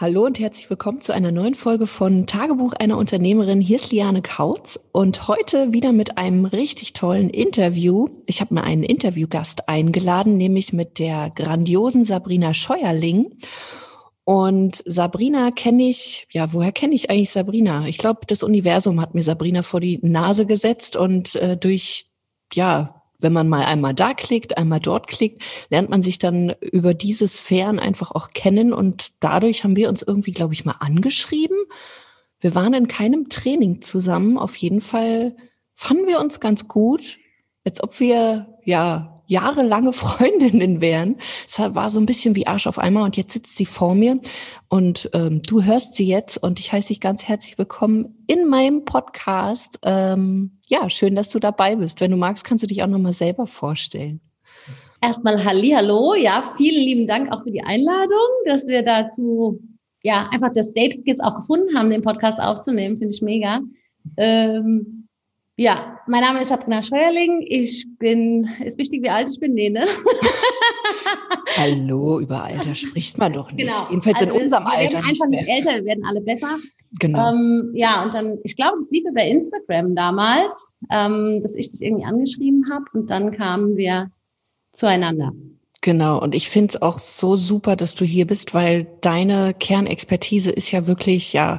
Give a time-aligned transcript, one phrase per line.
[0.00, 3.60] Hallo und herzlich willkommen zu einer neuen Folge von Tagebuch einer Unternehmerin.
[3.60, 8.06] Hier ist Liane Kautz und heute wieder mit einem richtig tollen Interview.
[8.24, 13.38] Ich habe mir einen Interviewgast eingeladen, nämlich mit der grandiosen Sabrina Scheuerling.
[14.22, 17.88] Und Sabrina kenne ich, ja, woher kenne ich eigentlich Sabrina?
[17.88, 22.06] Ich glaube, das Universum hat mir Sabrina vor die Nase gesetzt und äh, durch,
[22.52, 26.94] ja, wenn man mal einmal da klickt, einmal dort klickt, lernt man sich dann über
[26.94, 31.56] diese Sphären einfach auch kennen und dadurch haben wir uns irgendwie, glaube ich, mal angeschrieben.
[32.40, 34.38] Wir waren in keinem Training zusammen.
[34.38, 35.36] Auf jeden Fall
[35.74, 37.18] fanden wir uns ganz gut,
[37.64, 41.16] als ob wir ja jahrelange Freundinnen wären.
[41.46, 44.18] Es war so ein bisschen wie Arsch auf einmal und jetzt sitzt sie vor mir
[44.68, 48.84] und ähm, du hörst sie jetzt und ich heiße dich ganz herzlich willkommen in meinem
[48.84, 49.78] Podcast.
[49.84, 52.00] Ähm, ja, schön, dass du dabei bist.
[52.00, 54.20] Wenn du magst, kannst du dich auch nochmal selber vorstellen.
[55.00, 59.60] Erstmal Hallo, ja, vielen lieben Dank auch für die Einladung, dass wir dazu
[60.02, 63.60] ja einfach das Date jetzt auch gefunden haben, den Podcast aufzunehmen, finde ich mega.
[64.16, 64.97] Ähm,
[65.58, 67.44] ja, mein Name ist Sabrina Scheuerling.
[67.48, 69.54] Ich bin, ist wichtig, wie alt ich bin?
[69.54, 69.84] Nee, ne?
[71.56, 73.66] Hallo, über Alter spricht man doch nicht.
[73.66, 73.90] Genau.
[73.90, 74.82] Jedenfalls also in unserem wir Alter.
[74.82, 76.56] Wir werden einfach nicht älter, wir werden alle besser.
[77.00, 77.32] Genau.
[77.32, 81.82] Ähm, ja, und dann, ich glaube, das lief bei Instagram damals, ähm, dass ich dich
[81.82, 84.12] irgendwie angeschrieben habe und dann kamen wir
[84.72, 85.32] zueinander.
[85.80, 90.52] Genau, und ich finde es auch so super, dass du hier bist, weil deine Kernexpertise
[90.52, 91.58] ist ja wirklich, ja,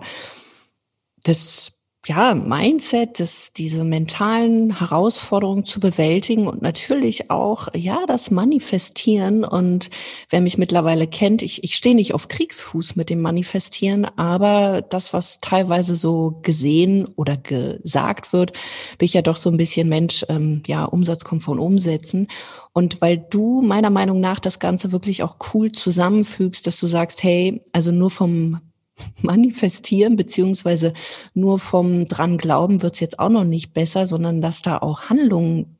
[1.25, 1.73] das
[2.10, 9.44] ja, Mindset, das, diese mentalen Herausforderungen zu bewältigen und natürlich auch, ja, das Manifestieren.
[9.44, 9.92] Und
[10.32, 15.14] wer mich mittlerweile kennt, ich, ich stehe nicht auf Kriegsfuß mit dem Manifestieren, aber das,
[15.14, 18.54] was teilweise so gesehen oder gesagt wird,
[18.98, 22.28] bin ich ja doch so ein bisschen Mensch, ähm, ja, Umsatz kommt von Umsetzen.
[22.74, 27.22] Und weil du meiner Meinung nach das Ganze wirklich auch cool zusammenfügst, dass du sagst,
[27.22, 28.62] hey, also nur vom
[29.22, 30.94] manifestieren, beziehungsweise
[31.33, 35.78] nur vom dran glauben wird's jetzt auch noch nicht besser, sondern dass da auch Handlungen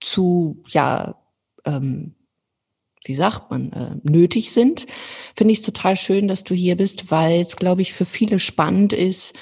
[0.00, 1.16] zu, ja,
[1.64, 2.14] ähm,
[3.04, 4.86] wie sagt man, äh, nötig sind,
[5.34, 8.38] finde ich es total schön, dass du hier bist, weil es, glaube ich, für viele
[8.38, 9.34] spannend ist,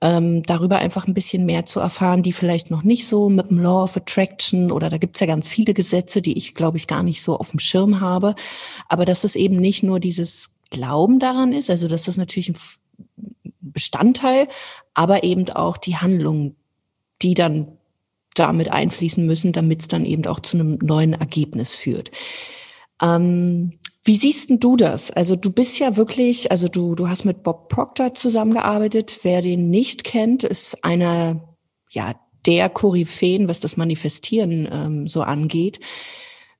[0.00, 3.58] ähm, darüber einfach ein bisschen mehr zu erfahren, die vielleicht noch nicht so mit dem
[3.58, 7.02] Law of Attraction oder da gibt's ja ganz viele Gesetze, die ich, glaube ich, gar
[7.02, 8.34] nicht so auf dem Schirm habe.
[8.88, 12.58] Aber dass es eben nicht nur dieses Glauben daran ist, also das ist natürlich ein
[13.60, 14.48] Bestandteil,
[14.94, 16.56] aber eben auch die Handlungen,
[17.22, 17.78] die dann
[18.34, 22.10] damit einfließen müssen, damit es dann eben auch zu einem neuen Ergebnis führt.
[23.02, 25.10] Ähm, wie siehst denn du das?
[25.10, 29.18] Also du bist ja wirklich, also du, du hast mit Bob Proctor zusammengearbeitet.
[29.22, 31.56] Wer den nicht kennt, ist einer,
[31.90, 32.14] ja,
[32.46, 35.80] der Koryphäen, was das Manifestieren ähm, so angeht.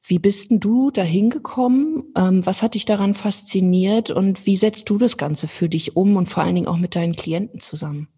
[0.07, 2.05] Wie bist denn du dahin gekommen?
[2.17, 6.17] Ähm, was hat dich daran fasziniert und wie setzt du das Ganze für dich um
[6.17, 8.09] und vor allen Dingen auch mit deinen Klienten zusammen?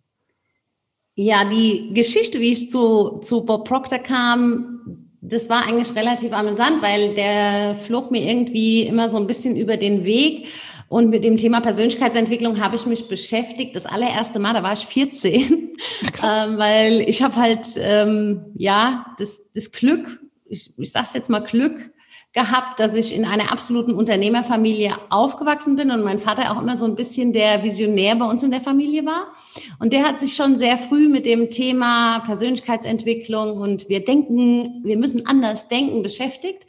[1.15, 6.81] Ja, die Geschichte, wie ich zu, zu Bob Proctor kam, das war eigentlich relativ amüsant,
[6.81, 10.47] weil der flog mir irgendwie immer so ein bisschen über den Weg.
[10.89, 13.77] Und mit dem Thema Persönlichkeitsentwicklung habe ich mich beschäftigt.
[13.77, 19.41] Das allererste Mal, da war ich 14, ähm, weil ich habe halt ähm, ja das,
[19.55, 21.93] das Glück ich, ich sage jetzt mal Glück
[22.33, 26.84] gehabt, dass ich in einer absoluten Unternehmerfamilie aufgewachsen bin und mein Vater auch immer so
[26.84, 29.33] ein bisschen der Visionär bei uns in der Familie war.
[29.81, 34.97] Und der hat sich schon sehr früh mit dem Thema Persönlichkeitsentwicklung und wir denken, wir
[34.97, 36.67] müssen anders denken beschäftigt.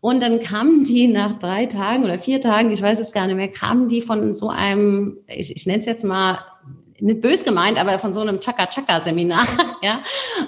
[0.00, 3.36] Und dann kamen die nach drei Tagen oder vier Tagen, ich weiß es gar nicht
[3.36, 6.40] mehr, kamen die von so einem, ich, ich nenne es jetzt mal
[6.98, 9.46] nicht bös gemeint, aber von so einem Chaka-Chaka-Seminar,
[9.82, 10.00] ja.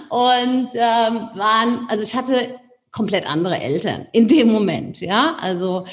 [0.08, 2.58] Und ähm, waren, also ich hatte
[2.96, 5.36] komplett andere Eltern in dem Moment, ja.
[5.42, 5.84] Also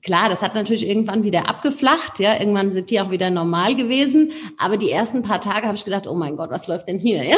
[0.00, 2.38] klar, das hat natürlich irgendwann wieder abgeflacht, ja.
[2.38, 4.30] Irgendwann sind die auch wieder normal gewesen.
[4.58, 7.24] Aber die ersten paar Tage habe ich gedacht, oh mein Gott, was läuft denn hier?
[7.32, 7.36] Ja?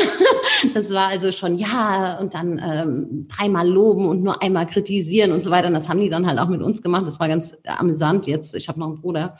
[0.73, 5.45] Das war also schon ja und dann ähm, dreimal loben und nur einmal kritisieren und
[5.45, 5.69] so weiter.
[5.69, 7.07] Und das haben die dann halt auch mit uns gemacht.
[7.07, 8.27] Das war ganz amüsant.
[8.27, 9.37] Jetzt, ich habe noch einen Bruder.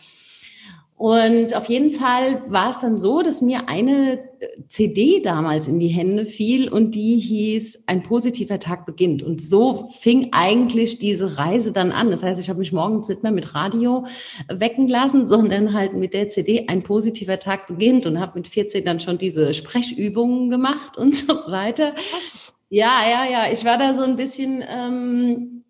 [1.05, 5.79] Und auf jeden Fall war es dann so, dass mir eine äh, CD damals in
[5.79, 9.23] die Hände fiel und die hieß Ein positiver Tag beginnt.
[9.23, 12.11] Und so fing eigentlich diese Reise dann an.
[12.11, 14.07] Das heißt, ich habe mich morgens nicht mehr mit Radio
[14.49, 18.83] wecken lassen, sondern halt mit der CD Ein positiver Tag beginnt und habe mit 14
[18.83, 21.93] dann schon diese Sprechübungen gemacht und so weiter.
[22.15, 22.55] Was?
[22.71, 23.53] Ja, ja, ja.
[23.53, 25.64] Ich war da so ein bisschen ähm,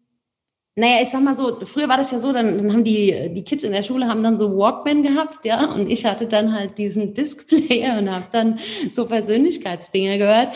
[0.77, 3.45] naja, ich sag mal so, früher war das ja so, dann, dann haben die, die
[3.45, 6.79] Kids in der Schule haben dann so Walkman gehabt, ja, und ich hatte dann halt
[6.79, 8.59] diesen Displayer und habe dann
[8.91, 10.55] so Persönlichkeitsdinge gehört.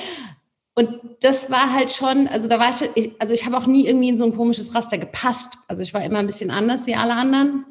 [0.75, 4.09] Und das war halt schon, also da war ich, also ich habe auch nie irgendwie
[4.11, 5.55] in so ein komisches Raster gepasst.
[5.67, 7.65] Also ich war immer ein bisschen anders wie alle anderen.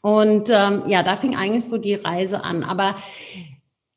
[0.00, 2.64] Und ähm, ja, da fing eigentlich so die Reise an.
[2.64, 2.96] Aber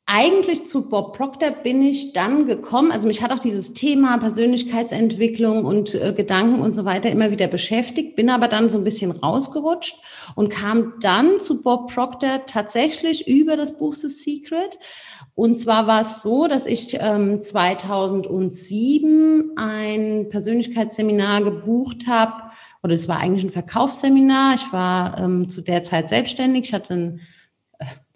[0.08, 2.92] eigentlich zu Bob Proctor bin ich dann gekommen.
[2.92, 7.48] Also mich hat auch dieses Thema Persönlichkeitsentwicklung und äh, Gedanken und so weiter immer wieder
[7.48, 9.96] beschäftigt, bin aber dann so ein bisschen rausgerutscht
[10.36, 14.78] und kam dann zu Bob Proctor tatsächlich über das Buch The Secret.
[15.34, 22.44] Und zwar war es so, dass ich ähm, 2007 ein Persönlichkeitsseminar gebucht habe,
[22.82, 24.54] oder es war eigentlich ein Verkaufsseminar.
[24.54, 26.66] Ich war ähm, zu der Zeit selbstständig.
[26.66, 27.20] Ich hatte ein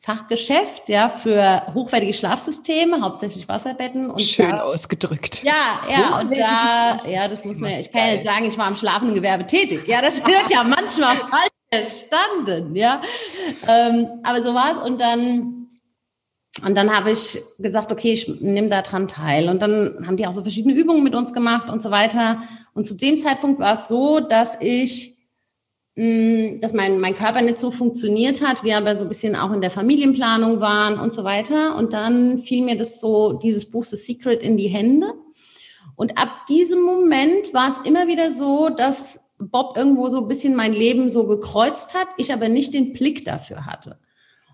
[0.02, 4.11] Fachgeschäft, ja, für hochwertige Schlafsysteme, hauptsächlich Wasserbetten.
[4.11, 5.43] Und Schön da, ausgedrückt.
[5.44, 8.69] Ja, ja, und da, ja, das muss man, ich kann ja jetzt sagen, ich war
[8.69, 9.87] im schlafenden Gewerbe tätig.
[9.87, 13.02] Ja, das wird ja manchmal falsch verstanden, ja.
[13.69, 15.69] Ähm, aber so war es und dann,
[16.64, 19.50] und dann habe ich gesagt, okay, ich nehme da dran teil.
[19.50, 22.43] Und dann haben die auch so verschiedene Übungen mit uns gemacht und so weiter.
[22.73, 25.20] Und zu dem Zeitpunkt war es so, dass ich
[25.97, 29.61] dass mein, mein Körper nicht so funktioniert hat, wir aber so ein bisschen auch in
[29.61, 31.77] der Familienplanung waren und so weiter.
[31.77, 35.13] Und dann fiel mir das so, dieses Buch The Secret in die Hände.
[35.97, 40.55] Und ab diesem Moment war es immer wieder so, dass Bob irgendwo so ein bisschen
[40.55, 43.99] mein Leben so gekreuzt hat, ich aber nicht den Blick dafür hatte.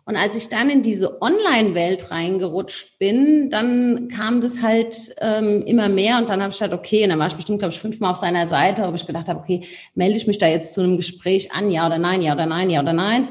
[0.07, 5.89] Und als ich dann in diese Online-Welt reingerutscht bin, dann kam das halt ähm, immer
[5.89, 8.13] mehr und dann habe ich gedacht, okay, und dann war ich bestimmt, glaube ich, fünfmal
[8.13, 9.65] auf seiner Seite, ob ich gedacht habe, okay,
[9.97, 12.71] melde ich mich da jetzt zu einem Gespräch an, ja oder nein, ja oder nein,
[12.71, 13.29] ja oder nein.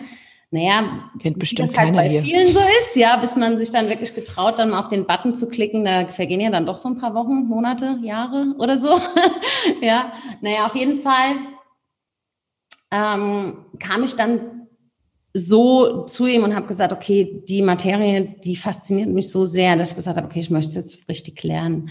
[0.51, 2.24] Naja, Kennt bestimmt das halt bei hier.
[2.24, 5.33] vielen so ist, ja, bis man sich dann wirklich getraut, dann mal auf den Button
[5.33, 9.00] zu klicken, da vergehen ja dann doch so ein paar Wochen, Monate, Jahre oder so.
[9.81, 10.12] ja,
[10.42, 11.36] naja, auf jeden Fall
[12.92, 14.64] ähm, kam ich dann
[15.38, 19.90] so zu ihm und habe gesagt, okay, die Materie, die fasziniert mich so sehr, dass
[19.90, 21.90] ich gesagt habe, okay, ich möchte jetzt richtig lernen.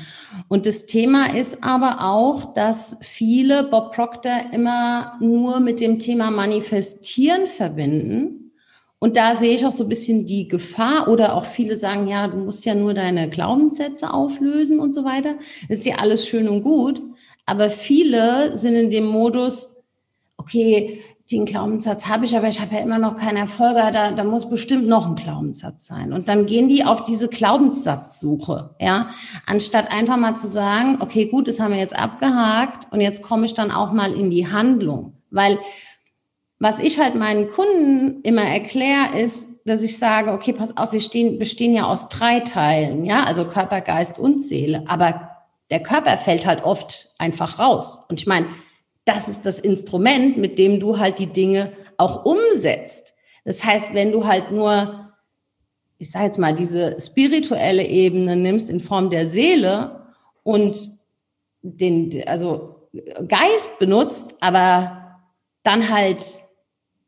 [0.49, 6.31] Und das Thema ist aber auch, dass viele Bob Proctor immer nur mit dem Thema
[6.31, 8.53] Manifestieren verbinden.
[8.99, 12.27] Und da sehe ich auch so ein bisschen die Gefahr oder auch viele sagen, ja,
[12.27, 15.35] du musst ja nur deine Glaubenssätze auflösen und so weiter.
[15.69, 17.03] Das ist ja alles schön und gut.
[17.45, 19.77] Aber viele sind in dem Modus,
[20.39, 24.25] okay, den Glaubenssatz habe ich, aber ich habe ja immer noch keinen Erfolg, da, da
[24.25, 26.13] muss bestimmt noch ein Glaubenssatz sein.
[26.13, 29.09] Und dann gehen die auf diese Glaubenssatzsuche, ja,
[29.47, 33.47] anstatt einfach mal zu sagen, okay, gut, das haben wir jetzt abgehakt und jetzt komme
[33.47, 35.15] ich dann auch mal in die Handlung.
[35.31, 35.59] Weil
[36.59, 41.01] was ich halt meinen Kunden immer erkläre, ist, dass ich sage, okay, pass auf, wir
[41.01, 45.31] stehen, bestehen ja aus drei Teilen, ja, also Körper, Geist und Seele, aber
[45.71, 48.05] der Körper fällt halt oft einfach raus.
[48.09, 48.47] Und ich meine,
[49.05, 53.15] das ist das Instrument, mit dem du halt die Dinge auch umsetzt.
[53.45, 55.13] Das heißt, wenn du halt nur,
[55.99, 60.07] ich sage jetzt mal, diese spirituelle Ebene nimmst in Form der Seele
[60.43, 60.79] und
[61.63, 62.89] den, also
[63.29, 65.21] Geist benutzt, aber
[65.63, 66.23] dann halt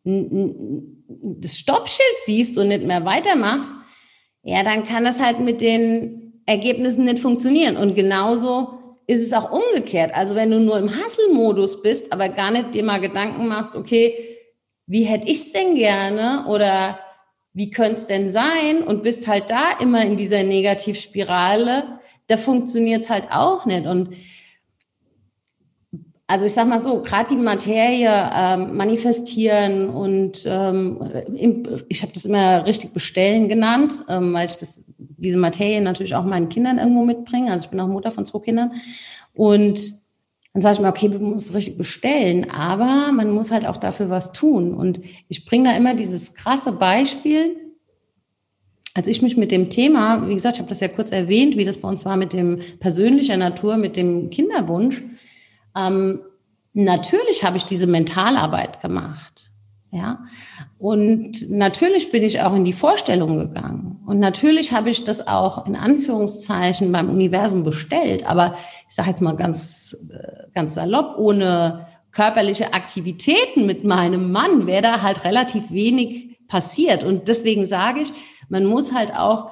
[0.05, 3.73] das Stoppschild siehst und nicht mehr weitermachst,
[4.43, 7.77] ja, dann kann das halt mit den Ergebnissen nicht funktionieren.
[7.77, 10.15] Und genauso ist es auch umgekehrt.
[10.15, 14.37] Also wenn du nur im Hustle-Modus bist, aber gar nicht dir mal Gedanken machst, okay,
[14.87, 16.99] wie hätte ich es denn gerne oder
[17.53, 23.03] wie könnte es denn sein und bist halt da immer in dieser Negativspirale, da funktioniert
[23.03, 23.87] es halt auch nicht.
[23.87, 24.15] Und
[26.29, 31.01] also ich sag mal so, gerade die Materie ähm, manifestieren und ähm,
[31.89, 36.25] ich habe das immer richtig bestellen genannt, ähm, weil ich das diese Materie natürlich auch
[36.25, 37.51] meinen Kindern irgendwo mitbringen.
[37.51, 38.73] Also ich bin auch Mutter von zwei Kindern.
[39.35, 39.81] Und
[40.53, 44.11] dann sage ich mir, okay, du musst richtig bestellen, aber man muss halt auch dafür
[44.11, 44.75] was tun.
[44.75, 47.57] Und ich bringe da immer dieses krasse Beispiel.
[48.95, 51.67] Als ich mich mit dem Thema, wie gesagt, ich habe das ja kurz erwähnt, wie
[51.67, 55.03] das bei uns war mit dem persönlicher Natur, mit dem Kinderwunsch.
[55.77, 56.21] Ähm,
[56.73, 59.51] natürlich habe ich diese Mentalarbeit gemacht.
[59.93, 60.27] Ja,
[60.79, 64.03] und natürlich bin ich auch in die Vorstellung gegangen.
[64.07, 68.29] Und natürlich habe ich das auch in Anführungszeichen beim Universum bestellt.
[68.29, 68.57] Aber
[68.89, 74.83] ich sage jetzt mal ganz, äh, ganz salopp, ohne körperliche Aktivitäten mit meinem Mann wäre
[74.83, 77.05] da halt relativ wenig passiert.
[77.05, 78.13] Und deswegen sage ich,
[78.49, 79.51] man muss halt auch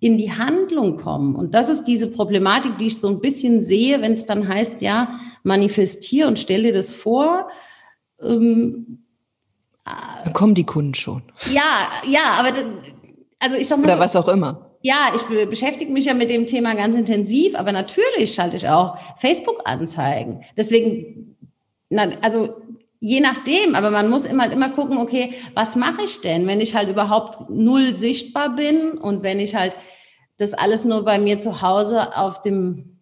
[0.00, 1.34] in die Handlung kommen.
[1.34, 4.82] Und das ist diese Problematik, die ich so ein bisschen sehe, wenn es dann heißt,
[4.82, 7.48] ja, manifestier und stell dir das vor.
[8.20, 9.04] Ähm,
[9.84, 11.22] da kommen die Kunden schon.
[11.52, 12.52] Ja, ja, aber
[13.38, 13.84] also ich sag mal.
[13.84, 14.70] Oder was auch immer.
[14.82, 18.98] Ja, ich beschäftige mich ja mit dem Thema ganz intensiv, aber natürlich schalte ich auch
[19.16, 20.44] Facebook-Anzeigen.
[20.58, 21.36] Deswegen,
[21.88, 22.54] na, also
[23.00, 26.74] je nachdem, aber man muss immer, immer gucken, okay, was mache ich denn, wenn ich
[26.74, 29.74] halt überhaupt null sichtbar bin und wenn ich halt
[30.36, 32.93] das alles nur bei mir zu Hause auf dem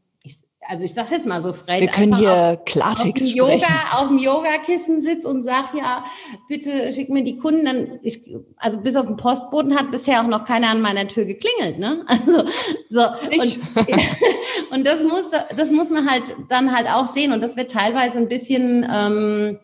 [0.69, 1.81] also ich sag's jetzt mal so frech.
[1.81, 3.75] Wir können hier auf, Klartext auf dem Yoga, sprechen.
[3.93, 6.05] Auf dem Yogakissen sitzt und sagt, ja,
[6.49, 7.65] bitte schick mir die Kunden.
[7.65, 8.21] Dann ich,
[8.57, 12.05] also bis auf den Postboten hat bisher auch noch keiner an meiner Tür geklingelt, ne?
[12.13, 12.45] Also
[12.89, 13.59] so und,
[14.71, 15.25] und das muss
[15.57, 19.59] das muss man halt dann halt auch sehen und das wird teilweise ein bisschen ähm,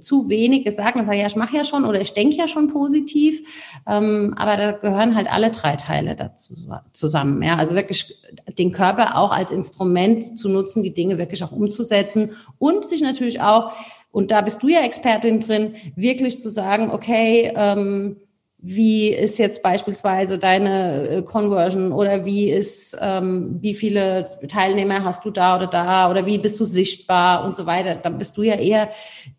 [0.00, 0.96] zu wenig gesagt.
[0.96, 3.40] Man sagt, ja, ich mache ja schon oder ich denke ja schon positiv.
[3.86, 6.54] Ähm, aber da gehören halt alle drei Teile dazu
[6.92, 7.42] zusammen.
[7.42, 7.56] Ja?
[7.56, 8.18] Also wirklich
[8.58, 13.40] den Körper auch als Instrument zu nutzen, die Dinge wirklich auch umzusetzen und sich natürlich
[13.40, 13.72] auch,
[14.10, 18.16] und da bist du ja Expertin drin, wirklich zu sagen, okay, ähm,
[18.64, 25.24] wie ist jetzt beispielsweise deine äh, Conversion oder wie ist, ähm, wie viele Teilnehmer hast
[25.24, 27.96] du da oder da oder wie bist du sichtbar und so weiter.
[27.96, 28.88] Dann bist du ja eher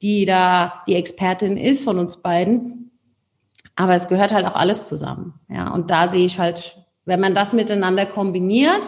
[0.01, 2.91] die da die Expertin ist von uns beiden.
[3.77, 5.39] Aber es gehört halt auch alles zusammen.
[5.49, 8.81] Ja, und da sehe ich halt, wenn man das miteinander kombiniert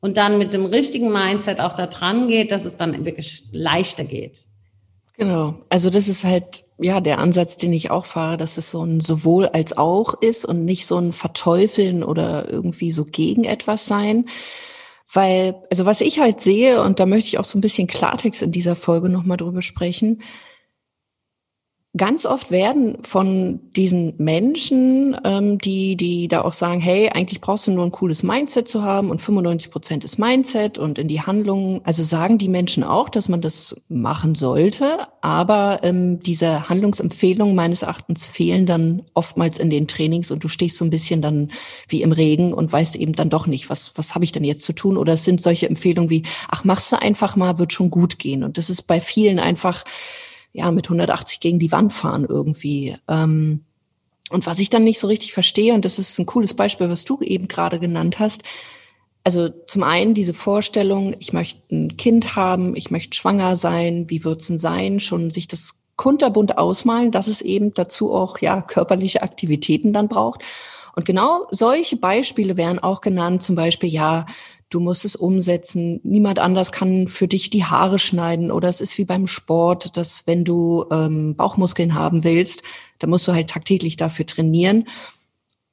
[0.00, 4.04] und dann mit dem richtigen Mindset auch da dran geht, dass es dann wirklich leichter
[4.04, 4.44] geht.
[5.18, 5.54] Genau.
[5.68, 9.00] Also das ist halt ja der Ansatz, den ich auch fahre, dass es so ein
[9.00, 14.26] sowohl als auch ist und nicht so ein Verteufeln oder irgendwie so gegen etwas sein.
[15.12, 18.40] Weil, also was ich halt sehe, und da möchte ich auch so ein bisschen Klartext
[18.42, 20.22] in dieser Folge nochmal drüber sprechen,
[21.94, 27.66] Ganz oft werden von diesen Menschen, ähm, die, die da auch sagen, hey, eigentlich brauchst
[27.66, 31.20] du nur ein cooles Mindset zu haben und 95 Prozent ist Mindset und in die
[31.20, 37.54] Handlungen, also sagen die Menschen auch, dass man das machen sollte, aber ähm, diese Handlungsempfehlungen
[37.54, 41.50] meines Erachtens fehlen dann oftmals in den Trainings und du stehst so ein bisschen dann
[41.88, 44.64] wie im Regen und weißt eben dann doch nicht, was, was habe ich denn jetzt
[44.64, 44.96] zu tun?
[44.96, 48.44] Oder es sind solche Empfehlungen wie, ach, machst du einfach mal, wird schon gut gehen.
[48.44, 49.84] Und das ist bei vielen einfach,
[50.52, 52.96] ja, mit 180 gegen die Wand fahren irgendwie.
[53.08, 53.64] Ähm,
[54.30, 57.04] und was ich dann nicht so richtig verstehe, und das ist ein cooles Beispiel, was
[57.04, 58.42] du eben gerade genannt hast,
[59.24, 64.24] also zum einen diese Vorstellung, ich möchte ein Kind haben, ich möchte schwanger sein, wie
[64.24, 69.22] wird's denn sein, schon sich das kunterbunt ausmalen, dass es eben dazu auch ja körperliche
[69.22, 70.42] Aktivitäten dann braucht.
[70.96, 74.26] Und genau solche Beispiele wären auch genannt, zum Beispiel, ja,
[74.72, 76.00] du musst es umsetzen.
[76.02, 78.50] Niemand anders kann für dich die Haare schneiden.
[78.50, 82.62] Oder es ist wie beim Sport, dass wenn du ähm, Bauchmuskeln haben willst,
[82.98, 84.88] dann musst du halt tagtäglich dafür trainieren.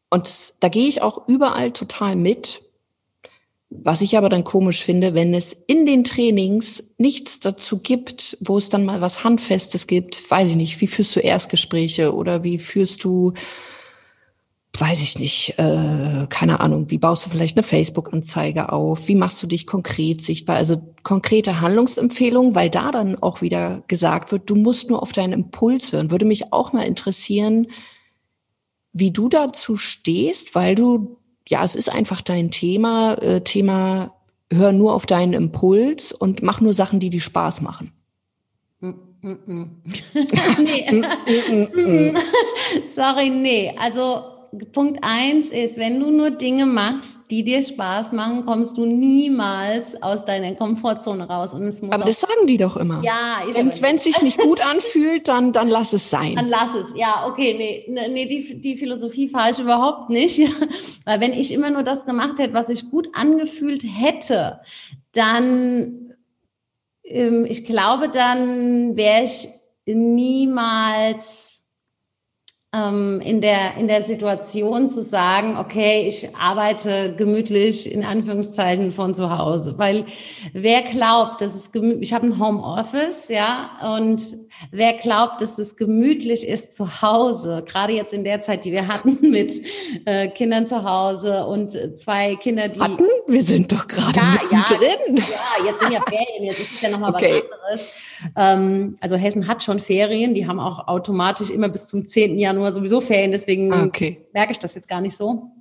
[0.10, 2.62] Und da gehe ich auch überall total mit.
[3.70, 8.58] Was ich aber dann komisch finde, wenn es in den Trainings nichts dazu gibt, wo
[8.58, 12.58] es dann mal was Handfestes gibt, weiß ich nicht, wie führst du Erstgespräche oder wie
[12.58, 13.34] führst du
[14.80, 19.08] weiß ich nicht, äh, keine Ahnung, wie baust du vielleicht eine Facebook-Anzeige auf?
[19.08, 20.58] Wie machst du dich konkret sichtbar?
[20.58, 25.34] Also konkrete Handlungsempfehlungen, weil da dann auch wieder gesagt wird, du musst nur auf deinen
[25.34, 26.12] Impuls hören.
[26.12, 27.68] Würde mich auch mal interessieren,
[28.94, 31.18] wie du dazu stehst, weil du,
[31.48, 34.16] ja, es ist einfach dein Thema, äh, Thema,
[34.52, 37.92] hör nur auf deinen Impuls und mach nur Sachen, die dir Spaß machen.
[38.80, 38.90] Mm,
[39.22, 39.84] mm, mm.
[41.76, 42.14] nee.
[42.88, 43.76] Sorry, nee.
[43.80, 44.39] Also
[44.72, 50.02] Punkt eins ist, wenn du nur Dinge machst, die dir Spaß machen, kommst du niemals
[50.02, 51.54] aus deiner Komfortzone raus.
[51.54, 53.02] Und es muss Aber das sagen die doch immer.
[53.04, 56.36] Ja, ich wenn es sich nicht gut anfühlt, dann, dann lass es sein.
[56.36, 56.94] Dann lass es.
[56.96, 60.40] Ja, okay, nee, nee nee die, die Philosophie fahre ich überhaupt nicht.
[61.06, 64.62] Weil wenn ich immer nur das gemacht hätte, was sich gut angefühlt hätte,
[65.12, 66.16] dann,
[67.04, 69.48] ähm, ich glaube, dann wäre ich
[69.86, 71.59] niemals
[72.72, 79.16] ähm, in, der, in der Situation zu sagen, okay, ich arbeite gemütlich in Anführungszeichen von
[79.16, 79.74] zu Hause.
[79.78, 80.06] Weil
[80.54, 84.22] wer glaubt, dass es gemütlich, ich habe ein Homeoffice, ja, und
[84.70, 88.88] wer glaubt, dass es gemütlich ist zu Hause, gerade jetzt in der Zeit, die wir
[88.88, 89.52] hatten mit
[90.06, 92.80] äh, Kindern zu Hause und zwei Kinder, die.
[92.80, 93.04] Hatten?
[93.28, 95.18] Wir sind doch gerade ja, ja, drin.
[95.18, 97.42] Ja, jetzt sind ja Ferien, jetzt ist ja nochmal okay.
[97.50, 97.92] was anderes.
[98.36, 102.38] Ähm, also Hessen hat schon Ferien, die haben auch automatisch immer bis zum 10.
[102.38, 104.26] Januar sowieso Ferien, deswegen ah, okay.
[104.34, 105.52] merke ich das jetzt gar nicht so.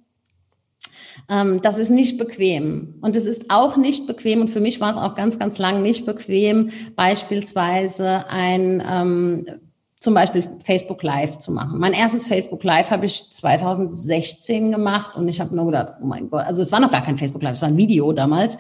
[1.29, 2.95] Ähm, das ist nicht bequem.
[3.01, 5.83] Und es ist auch nicht bequem, und für mich war es auch ganz, ganz lang
[5.83, 9.47] nicht bequem, beispielsweise ein ähm,
[10.01, 11.79] zum Beispiel Facebook Live zu machen.
[11.79, 16.31] Mein erstes Facebook Live habe ich 2016 gemacht und ich habe nur gedacht, oh mein
[16.31, 18.57] Gott, also es war noch gar kein Facebook Live, es war ein Video damals.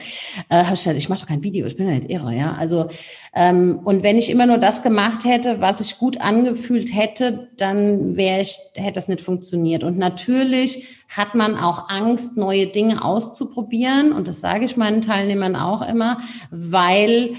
[0.49, 2.54] Äh, habe ich gedacht, ich mache doch kein Video, ich bin ja nicht irre, ja.
[2.54, 2.88] Also
[3.35, 8.16] ähm, und wenn ich immer nur das gemacht hätte, was ich gut angefühlt hätte, dann
[8.16, 9.85] wäre ich hätte das nicht funktioniert.
[9.85, 15.57] Und natürlich hat man auch Angst, neue Dinge auszuprobieren und das sage ich meinen Teilnehmern
[15.57, 17.35] auch immer, weil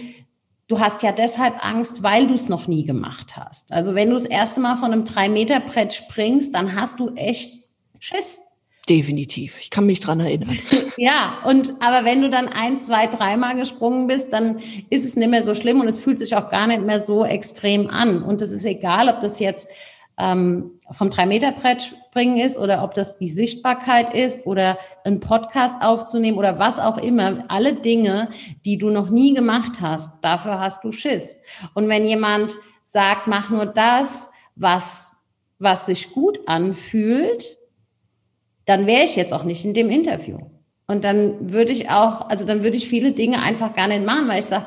[0.69, 3.71] Du hast ja deshalb Angst, weil du es noch nie gemacht hast.
[3.71, 7.15] Also wenn du das erste Mal von einem drei Meter Brett springst, dann hast du
[7.15, 8.41] echt Schiss.
[8.87, 9.57] Definitiv.
[9.59, 10.59] Ich kann mich dran erinnern.
[10.97, 14.61] ja, und aber wenn du dann ein, zwei, dreimal gesprungen bist, dann
[14.91, 17.25] ist es nicht mehr so schlimm und es fühlt sich auch gar nicht mehr so
[17.25, 18.21] extrem an.
[18.21, 19.67] Und es ist egal, ob das jetzt
[20.19, 26.37] ähm, vom Drei-Meter-Brett springen ist oder ob das die Sichtbarkeit ist oder ein Podcast aufzunehmen
[26.37, 27.45] oder was auch immer.
[27.47, 28.29] Alle Dinge,
[28.65, 31.39] die du noch nie gemacht hast, dafür hast du Schiss.
[31.73, 35.17] Und wenn jemand sagt, mach nur das, was,
[35.57, 37.57] was sich gut anfühlt,
[38.65, 40.37] dann wäre ich jetzt auch nicht in dem Interview.
[40.85, 44.27] Und dann würde ich auch, also dann würde ich viele Dinge einfach gar nicht machen,
[44.27, 44.65] weil ich sage,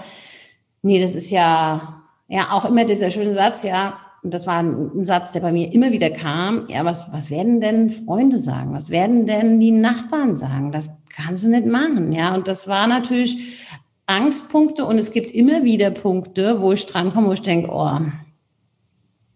[0.80, 5.32] nee, das ist ja, ja auch immer dieser schöne Satz, ja, das war ein, Satz,
[5.32, 8.72] der bei mir immer wieder kam, ja, was, was werden denn Freunde sagen?
[8.72, 10.70] Was werden denn die Nachbarn sagen?
[10.70, 12.34] Das kannst du nicht machen, ja.
[12.34, 13.58] Und das war natürlich
[14.06, 17.98] Angstpunkte und es gibt immer wieder Punkte, wo ich drankomme, wo ich denke, oh,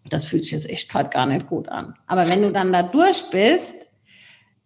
[0.09, 1.95] das fühlt sich jetzt echt gerade gar nicht gut an.
[2.07, 3.86] Aber wenn du dann da durch bist,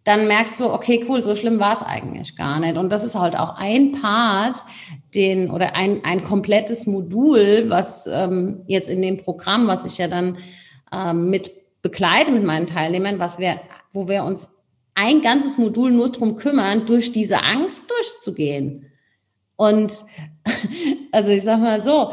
[0.04, 2.76] dann merkst du, okay, cool, so schlimm war es eigentlich gar nicht.
[2.76, 4.64] Und das ist halt auch ein Part,
[5.14, 10.08] den oder ein, ein komplettes Modul, was ähm, jetzt in dem Programm, was ich ja
[10.08, 10.38] dann
[10.92, 13.60] ähm, mit begleite mit meinen Teilnehmern, was wir,
[13.92, 14.50] wo wir uns
[14.94, 18.86] ein ganzes Modul nur drum kümmern, durch diese Angst durchzugehen.
[19.56, 19.92] Und
[21.12, 22.12] also ich sag mal so,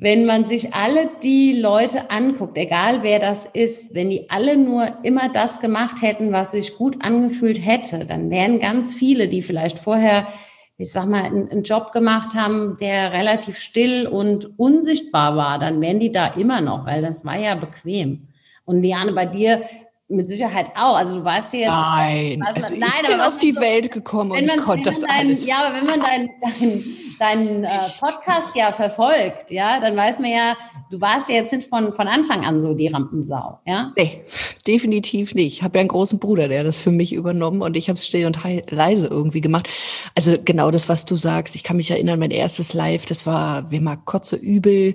[0.00, 4.86] wenn man sich alle die Leute anguckt, egal wer das ist, wenn die alle nur
[5.02, 9.80] immer das gemacht hätten, was sich gut angefühlt hätte, dann wären ganz viele, die vielleicht
[9.80, 10.28] vorher,
[10.76, 15.98] ich sag mal, einen, Job gemacht haben, der relativ still und unsichtbar war, dann wären
[15.98, 18.28] die da immer noch, weil das war ja bequem.
[18.64, 19.62] Und Liane, bei dir
[20.08, 20.96] mit Sicherheit auch.
[20.96, 21.68] Also du weißt ja jetzt.
[21.68, 25.10] Nein, also, nein, ich bin auf die so, Welt gekommen und ich konnte das dein,
[25.10, 25.44] alles.
[25.44, 26.84] Ja, aber wenn man deinen dein,
[27.18, 30.56] dein, äh, Podcast ja verfolgt, ja, dann weiß man ja,
[30.90, 33.92] du warst ja jetzt nicht von, von Anfang an so die Rampensau, ja?
[33.98, 34.22] Nee,
[34.66, 35.58] definitiv nicht.
[35.58, 38.06] Ich habe ja einen großen Bruder, der das für mich übernommen und ich habe es
[38.06, 38.38] still und
[38.70, 39.68] leise irgendwie gemacht.
[40.14, 41.54] Also genau das, was du sagst.
[41.54, 44.94] Ich kann mich erinnern, mein erstes Live, das war, wie mal kotze übel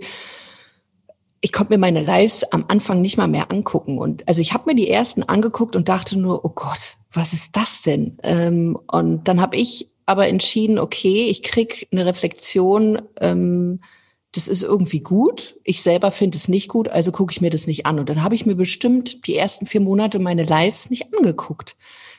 [1.44, 3.98] ich konnte mir meine Lives am Anfang nicht mal mehr angucken.
[3.98, 7.58] Und also ich habe mir die ersten angeguckt und dachte nur, oh Gott, was ist
[7.58, 8.18] das denn?
[8.24, 13.82] Ähm, und dann habe ich aber entschieden, okay, ich krieg eine Reflexion, ähm,
[14.32, 15.58] das ist irgendwie gut.
[15.66, 18.00] Ich selber finde es nicht gut, also gucke ich mir das nicht an.
[18.00, 21.76] Und dann habe ich mir bestimmt die ersten vier Monate meine Lives nicht angeguckt.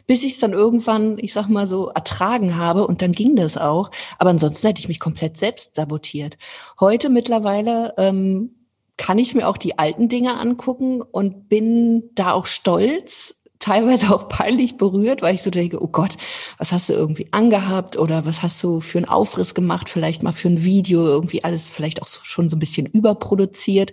[0.07, 3.57] Bis ich es dann irgendwann, ich sag mal so, ertragen habe und dann ging das
[3.57, 3.91] auch.
[4.19, 6.37] Aber ansonsten hätte ich mich komplett selbst sabotiert.
[6.79, 8.51] Heute mittlerweile ähm,
[8.97, 14.29] kann ich mir auch die alten Dinge angucken und bin da auch stolz, teilweise auch
[14.29, 16.17] peinlich berührt, weil ich so denke, oh Gott,
[16.59, 20.33] was hast du irgendwie angehabt oder was hast du für einen Aufriss gemacht, vielleicht mal
[20.33, 23.93] für ein Video, irgendwie alles vielleicht auch schon so ein bisschen überproduziert.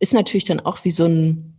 [0.00, 1.55] Ist natürlich dann auch wie so ein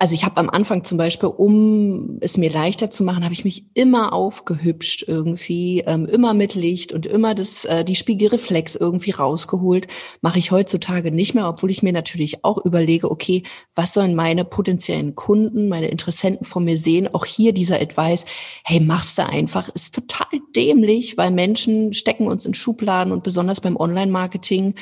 [0.00, 3.44] also ich habe am Anfang zum Beispiel, um es mir leichter zu machen, habe ich
[3.44, 9.10] mich immer aufgehübscht irgendwie, ähm, immer mit Licht und immer das, äh, die Spiegelreflex irgendwie
[9.10, 9.88] rausgeholt.
[10.22, 13.42] Mache ich heutzutage nicht mehr, obwohl ich mir natürlich auch überlege, okay,
[13.74, 17.12] was sollen meine potenziellen Kunden, meine Interessenten von mir sehen?
[17.12, 18.24] Auch hier dieser Advice,
[18.64, 23.60] hey, machst du einfach, ist total dämlich, weil Menschen stecken uns in Schubladen und besonders
[23.60, 24.76] beim Online-Marketing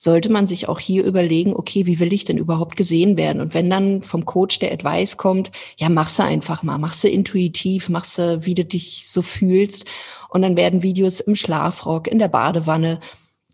[0.00, 3.40] sollte man sich auch hier überlegen, okay, wie will ich denn überhaupt gesehen werden?
[3.42, 8.16] Und wenn dann vom Coach der Advice kommt, ja, mach's einfach mal, mach's intuitiv, mach's
[8.16, 9.86] wie du dich so fühlst.
[10.28, 13.00] Und dann werden Videos im Schlafrock, in der Badewanne.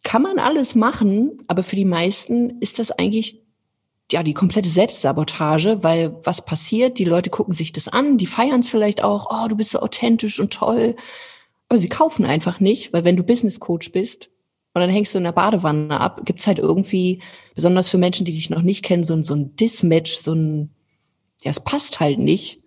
[0.02, 3.40] Kann man alles machen, aber für die meisten ist das eigentlich
[4.12, 6.98] ja die komplette Selbstsabotage, weil was passiert?
[6.98, 9.80] Die Leute gucken sich das an, die feiern es vielleicht auch, oh, du bist so
[9.80, 10.94] authentisch und toll.
[11.70, 14.28] Aber sie kaufen einfach nicht, weil wenn du Business Coach bist,
[14.75, 17.21] und dann hängst du in der Badewanne ab, gibt's halt irgendwie,
[17.55, 20.71] besonders für Menschen, die dich noch nicht kennen, so, ein so ein Dismatch, so ein,
[21.43, 22.61] ja, es passt halt nicht.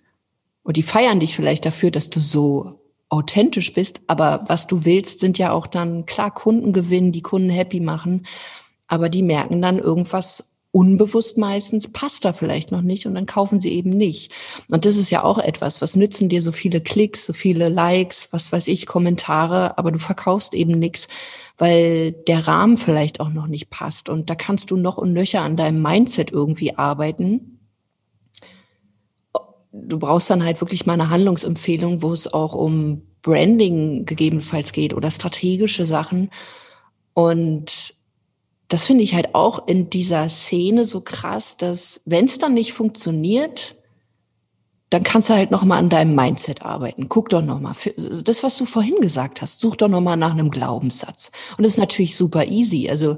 [0.63, 5.20] Und die feiern dich vielleicht dafür, dass du so authentisch bist, aber was du willst,
[5.20, 8.26] sind ja auch dann klar Kunden gewinnen, die Kunden happy machen,
[8.88, 13.60] aber die merken dann irgendwas unbewusst meistens, passt da vielleicht noch nicht und dann kaufen
[13.60, 14.32] sie eben nicht.
[14.70, 18.28] Und das ist ja auch etwas, was nützen dir so viele Klicks, so viele Likes,
[18.32, 21.08] was weiß ich, Kommentare, aber du verkaufst eben nichts,
[21.58, 24.10] weil der Rahmen vielleicht auch noch nicht passt.
[24.10, 27.60] Und da kannst du noch und nöcher an deinem Mindset irgendwie arbeiten.
[29.72, 34.93] Du brauchst dann halt wirklich mal eine Handlungsempfehlung, wo es auch um Branding gegebenenfalls geht
[34.93, 36.30] oder strategische Sachen.
[37.13, 37.96] Und
[38.67, 42.74] das finde ich halt auch in dieser Szene so krass, dass wenn es dann nicht
[42.74, 43.76] funktioniert,
[44.89, 47.10] dann kannst du halt noch mal an deinem Mindset arbeiten.
[47.10, 47.76] Guck doch noch mal
[48.23, 49.60] das, was du vorhin gesagt hast.
[49.60, 51.32] Such doch noch mal nach einem Glaubenssatz.
[51.58, 52.89] Und das ist natürlich super easy.
[52.89, 53.17] Also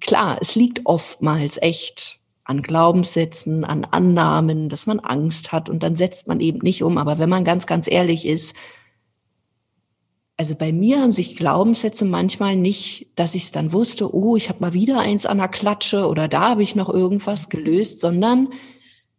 [0.00, 5.96] klar, es liegt oftmals echt an Glaubenssätzen, an Annahmen, dass man Angst hat und dann
[5.96, 6.98] setzt man eben nicht um.
[6.98, 8.54] Aber wenn man ganz, ganz ehrlich ist,
[10.36, 14.48] also bei mir haben sich Glaubenssätze manchmal nicht, dass ich es dann wusste, oh, ich
[14.48, 18.48] habe mal wieder eins an der Klatsche oder da habe ich noch irgendwas gelöst, sondern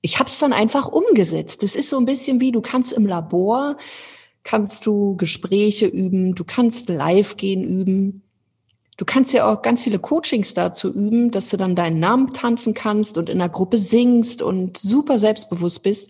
[0.06, 1.64] ich habe es dann einfach umgesetzt.
[1.64, 3.76] Das ist so ein bisschen wie, du kannst im Labor,
[4.44, 8.22] kannst du Gespräche üben, du kannst live gehen üben.
[8.98, 12.76] Du kannst ja auch ganz viele Coachings dazu üben, dass du dann deinen Namen tanzen
[12.76, 16.10] kannst und in einer Gruppe singst und super selbstbewusst bist.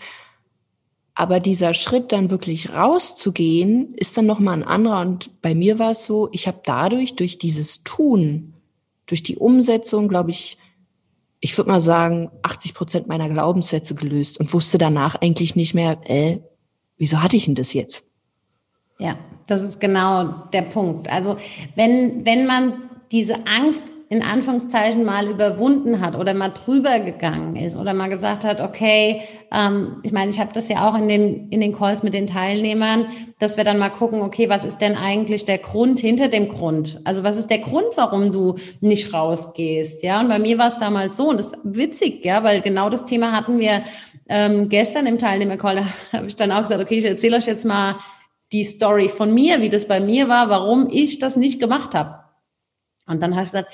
[1.15, 4.99] Aber dieser Schritt dann wirklich rauszugehen, ist dann nochmal ein anderer.
[4.99, 8.55] Und bei mir war es so, ich habe dadurch, durch dieses Tun,
[9.05, 10.57] durch die Umsetzung, glaube ich,
[11.45, 15.99] ich würde mal sagen, 80 Prozent meiner Glaubenssätze gelöst und wusste danach eigentlich nicht mehr,
[16.05, 16.39] äh,
[16.97, 18.03] wieso hatte ich denn das jetzt?
[18.97, 21.07] Ja, das ist genau der Punkt.
[21.07, 21.37] Also
[21.75, 27.75] wenn, wenn man diese Angst in Anführungszeichen mal überwunden hat oder mal drüber gegangen ist
[27.75, 31.49] oder mal gesagt hat, okay, ähm, ich meine, ich habe das ja auch in den,
[31.49, 33.07] in den Calls mit den Teilnehmern,
[33.39, 37.01] dass wir dann mal gucken, okay, was ist denn eigentlich der Grund hinter dem Grund?
[37.03, 40.03] Also was ist der Grund, warum du nicht rausgehst?
[40.03, 42.91] Ja, und bei mir war es damals so und das ist witzig, ja, weil genau
[42.91, 43.81] das Thema hatten wir
[44.29, 45.75] ähm, gestern im Teilnehmercall,
[46.11, 47.95] da habe ich dann auch gesagt, okay, ich erzähle euch jetzt mal
[48.51, 52.19] die Story von mir, wie das bei mir war, warum ich das nicht gemacht habe.
[53.07, 53.69] Und dann habe ich gesagt,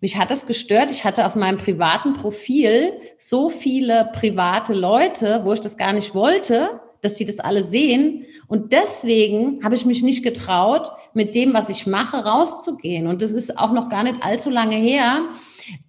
[0.00, 0.90] mich hat das gestört.
[0.90, 6.14] Ich hatte auf meinem privaten Profil so viele private Leute, wo ich das gar nicht
[6.14, 8.24] wollte, dass sie das alle sehen.
[8.46, 13.06] Und deswegen habe ich mich nicht getraut, mit dem, was ich mache, rauszugehen.
[13.06, 15.22] Und das ist auch noch gar nicht allzu lange her.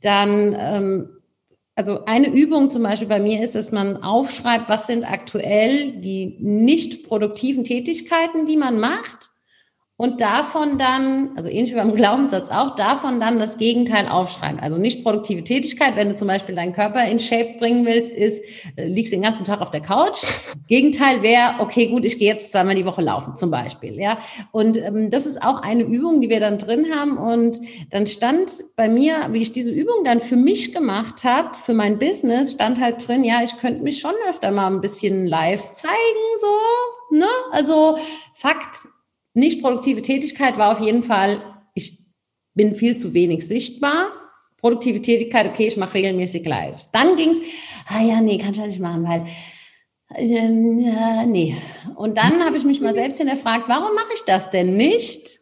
[0.01, 1.09] Dann, ähm,
[1.75, 6.37] also eine Übung zum Beispiel bei mir ist, dass man aufschreibt, was sind aktuell die
[6.39, 9.29] nicht produktiven Tätigkeiten, die man macht
[9.97, 14.59] und davon dann, also ähnlich wie beim Glaubenssatz auch, davon dann das Gegenteil aufschreiben.
[14.59, 18.43] Also nicht produktive Tätigkeit, wenn du zum Beispiel deinen Körper in Shape bringen willst, ist,
[18.75, 20.25] äh, liegst den ganzen Tag auf der Couch.
[20.67, 23.97] Gegenteil wäre, okay, gut, ich gehe jetzt zweimal die Woche laufen, zum Beispiel.
[23.97, 24.17] Ja,
[24.51, 27.17] und ähm, das ist auch eine Übung, die wir dann drin haben.
[27.17, 31.73] Und dann stand bei mir, wie ich diese Übung dann für mich gemacht habe, für
[31.73, 35.71] mein Business, stand halt drin, ja, ich könnte mich schon öfter mal ein bisschen live
[35.71, 35.95] zeigen,
[36.41, 37.17] so.
[37.17, 37.27] Ne?
[37.51, 37.97] Also
[38.37, 38.89] Fakt,
[39.35, 41.41] nicht produktive Tätigkeit war auf jeden Fall,
[41.73, 41.99] ich
[42.53, 44.07] bin viel zu wenig sichtbar.
[44.57, 46.89] Produktive Tätigkeit, okay, ich mache regelmäßig Lives.
[46.91, 47.37] Dann ging es,
[47.87, 49.25] ah ja, nee, kann ich ja nicht machen, weil,
[50.15, 51.55] äh, nee.
[51.95, 55.39] Und dann habe ich mich mal selbst hinterfragt, warum mache ich das denn nicht?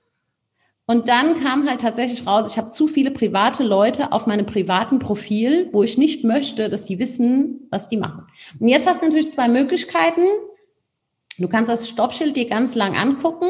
[0.85, 4.99] Und dann kam halt tatsächlich raus, ich habe zu viele private Leute auf meinem privaten
[4.99, 8.25] Profil, wo ich nicht möchte, dass die wissen, was die machen.
[8.59, 10.23] Und jetzt hast du natürlich zwei Möglichkeiten.
[11.37, 13.49] Du kannst das Stoppschild dir ganz lang angucken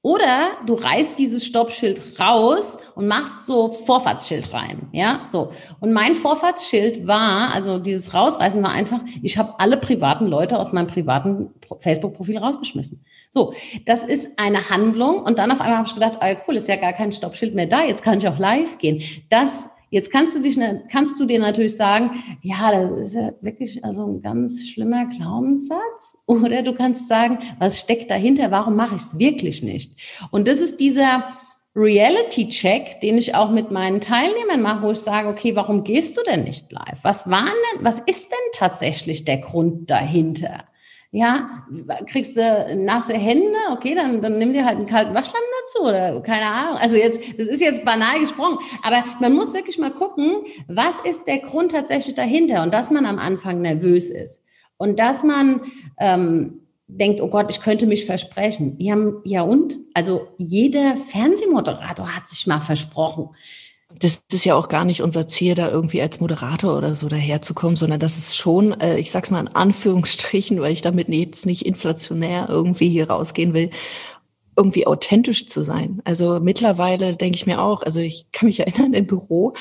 [0.00, 4.88] oder du reißt dieses Stoppschild raus und machst so Vorfahrtsschild rein.
[4.92, 5.52] Ja, so.
[5.80, 10.72] Und mein Vorfahrtsschild war, also dieses Rausreißen war einfach, ich habe alle privaten Leute aus
[10.72, 13.04] meinem privaten Facebook-Profil rausgeschmissen.
[13.30, 13.52] So,
[13.86, 15.20] das ist eine Handlung.
[15.22, 17.66] Und dann auf einmal habe ich gedacht, oh, cool, ist ja gar kein Stoppschild mehr
[17.66, 17.82] da.
[17.82, 19.02] Jetzt kann ich auch live gehen.
[19.30, 20.58] Das Jetzt kannst du dich,
[20.92, 22.10] kannst du dir natürlich sagen,
[22.42, 26.16] ja, das ist ja wirklich also ein ganz schlimmer Glaubenssatz.
[26.26, 28.50] Oder du kannst sagen, was steckt dahinter?
[28.50, 30.00] Warum mache ich es wirklich nicht?
[30.30, 31.24] Und das ist dieser
[31.74, 36.22] Reality-Check, den ich auch mit meinen Teilnehmern mache, wo ich sage, okay, warum gehst du
[36.22, 36.98] denn nicht live?
[37.02, 40.64] Was war denn, was ist denn tatsächlich der Grund dahinter?
[41.10, 41.64] Ja,
[42.06, 46.20] kriegst du nasse Hände, okay, dann, dann nimm dir halt einen kalten Waschlamm dazu oder
[46.20, 46.76] keine Ahnung.
[46.76, 51.26] Also jetzt, das ist jetzt banal gesprochen, aber man muss wirklich mal gucken, was ist
[51.26, 54.44] der Grund tatsächlich dahinter und dass man am Anfang nervös ist
[54.76, 55.62] und dass man
[55.98, 58.76] ähm, denkt, oh Gott, ich könnte mich versprechen.
[58.78, 59.78] Ja, ja und?
[59.94, 63.30] Also jeder Fernsehmoderator hat sich mal versprochen.
[63.94, 67.74] Das ist ja auch gar nicht unser Ziel, da irgendwie als Moderator oder so daherzukommen,
[67.74, 71.64] sondern das ist schon, äh, ich sag's mal in Anführungsstrichen, weil ich damit jetzt nicht
[71.64, 73.70] inflationär irgendwie hier rausgehen will,
[74.56, 76.02] irgendwie authentisch zu sein.
[76.04, 79.54] Also mittlerweile denke ich mir auch, also ich kann mich erinnern im Büro,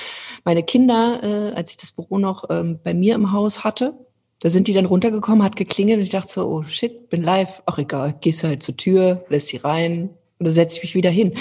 [0.44, 3.94] meine Kinder, äh, als ich das Büro noch ähm, bei mir im Haus hatte,
[4.40, 7.64] da sind die dann runtergekommen, hat geklingelt und ich dachte so, oh shit, bin live.
[7.66, 11.34] Ach egal, gehst halt zur Tür, lässt sie rein, oder setze ich mich wieder hin.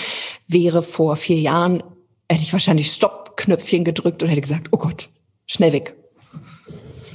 [0.49, 1.83] Wäre vor vier Jahren
[2.31, 5.09] hätte ich wahrscheinlich Stopp-Knöpfchen gedrückt und hätte gesagt, oh Gott,
[5.47, 5.95] schnell weg.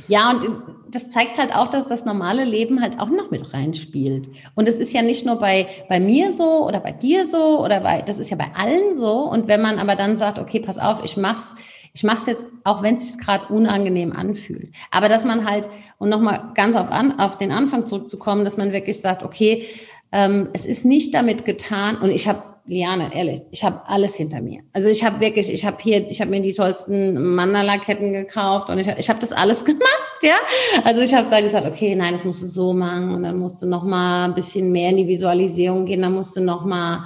[0.07, 4.29] Ja, und das zeigt halt auch, dass das normale Leben halt auch noch mit reinspielt.
[4.55, 7.79] Und es ist ja nicht nur bei, bei mir so oder bei dir so oder
[7.79, 9.21] bei, das ist ja bei allen so.
[9.21, 11.55] Und wenn man aber dann sagt, okay, pass auf, ich mach's,
[11.93, 14.73] ich mach's jetzt, auch wenn es sich gerade unangenehm anfühlt.
[14.91, 18.73] Aber dass man halt, und nochmal ganz auf, an, auf den Anfang zurückzukommen, dass man
[18.73, 19.65] wirklich sagt, okay,
[20.11, 24.41] ähm, es ist nicht damit getan, und ich habe Liane, ehrlich, ich habe alles hinter
[24.41, 24.61] mir.
[24.73, 28.77] Also ich habe wirklich, ich habe hier, ich habe mir die tollsten Mandala-Ketten gekauft und
[28.79, 30.35] ich, ich habe das alles gemacht, ja.
[30.83, 33.61] Also ich habe da gesagt, okay, nein, das musst du so machen und dann musst
[33.61, 37.05] du noch mal ein bisschen mehr in die Visualisierung gehen, dann musst du noch mal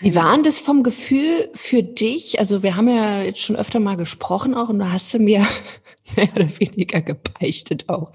[0.00, 2.40] wie war denn das vom Gefühl für dich?
[2.40, 5.46] Also wir haben ja jetzt schon öfter mal gesprochen auch und da hast du mir
[6.16, 8.10] mehr oder weniger gebeichtet auch.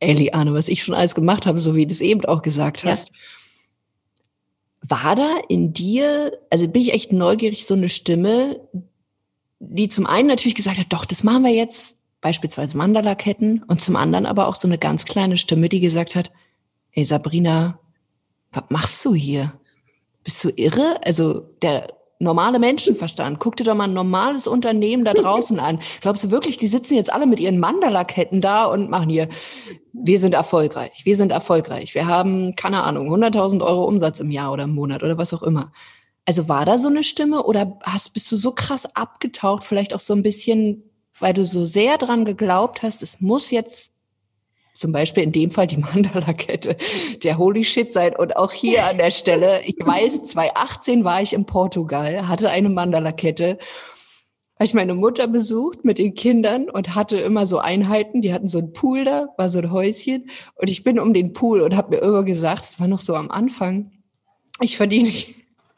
[0.00, 2.84] Ellie, Arne, was ich schon alles gemacht habe, so wie du es eben auch gesagt
[2.84, 3.08] hast.
[3.08, 3.14] Ja.
[4.88, 8.60] War da in dir, also bin ich echt neugierig, so eine Stimme,
[9.60, 13.96] die zum einen natürlich gesagt hat, doch, das machen wir jetzt, beispielsweise Mandala-Ketten, und zum
[13.96, 16.30] anderen aber auch so eine ganz kleine Stimme, die gesagt hat,
[16.92, 17.78] ey Sabrina,
[18.52, 19.52] was machst du hier?
[20.24, 21.00] Bist du irre?
[21.04, 23.38] Also der normale Menschenverstand.
[23.38, 25.78] Guck dir doch mal ein normales Unternehmen da draußen an.
[26.00, 29.28] Glaubst du wirklich, die sitzen jetzt alle mit ihren Mandala-Ketten da und machen hier,
[29.92, 34.52] wir sind erfolgreich, wir sind erfolgreich, wir haben, keine Ahnung, 100.000 Euro Umsatz im Jahr
[34.52, 35.72] oder im Monat oder was auch immer.
[36.24, 40.00] Also war da so eine Stimme oder hast, bist du so krass abgetaucht, vielleicht auch
[40.00, 40.82] so ein bisschen,
[41.18, 43.92] weil du so sehr dran geglaubt hast, es muss jetzt
[44.78, 46.76] zum Beispiel in dem Fall die Mandala-Kette,
[47.22, 48.14] der Holy Shit sein.
[48.16, 52.68] Und auch hier an der Stelle, ich weiß, 2018 war ich in Portugal, hatte eine
[52.68, 53.58] Mandala-Kette,
[54.54, 58.48] habe ich meine Mutter besucht mit den Kindern und hatte immer so Einheiten, die hatten
[58.48, 60.28] so ein Pool da, war so ein Häuschen.
[60.56, 63.14] Und ich bin um den Pool und habe mir immer gesagt, es war noch so
[63.14, 63.92] am Anfang,
[64.60, 65.12] ich verdiene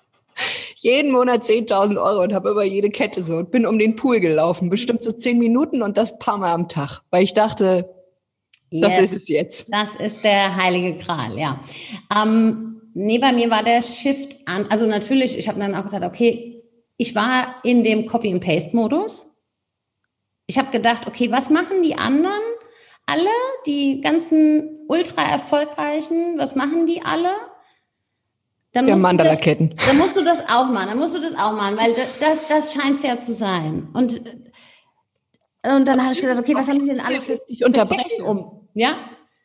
[0.77, 4.21] jeden Monat 10.000 Euro und habe immer jede Kette so und bin um den Pool
[4.21, 8.00] gelaufen, bestimmt so zehn Minuten und das paar Mal am Tag, weil ich dachte,
[8.71, 9.67] das ist es jetzt.
[9.71, 11.61] Das ist der heilige Gral, ja.
[12.15, 14.67] Ähm, nee, bei mir war der Shift an.
[14.71, 16.63] Also natürlich, ich habe dann auch gesagt, okay,
[16.97, 19.35] ich war in dem Copy-and-Paste-Modus.
[20.47, 22.33] Ich habe gedacht, okay, was machen die anderen?
[23.07, 23.31] Alle,
[23.67, 27.31] die ganzen ultra erfolgreichen, was machen die alle?
[28.73, 29.75] Dann ja, Mandala-Ketten.
[29.85, 32.73] Dann musst du das auch machen, dann musst du das auch machen, weil das, das
[32.73, 33.89] scheint es ja zu sein.
[33.95, 34.21] Und,
[35.65, 38.60] und dann habe ich gedacht, okay, was haben die denn alle für, ich unterbrechen um?
[38.75, 38.95] Ja.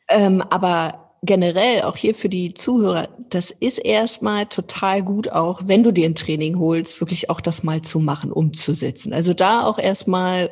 [0.08, 5.82] Ähm, aber generell auch hier für die Zuhörer, das ist erstmal total gut auch, wenn
[5.82, 9.12] du dir ein Training holst, wirklich auch das mal zu machen, umzusetzen.
[9.12, 10.50] Also da auch erstmal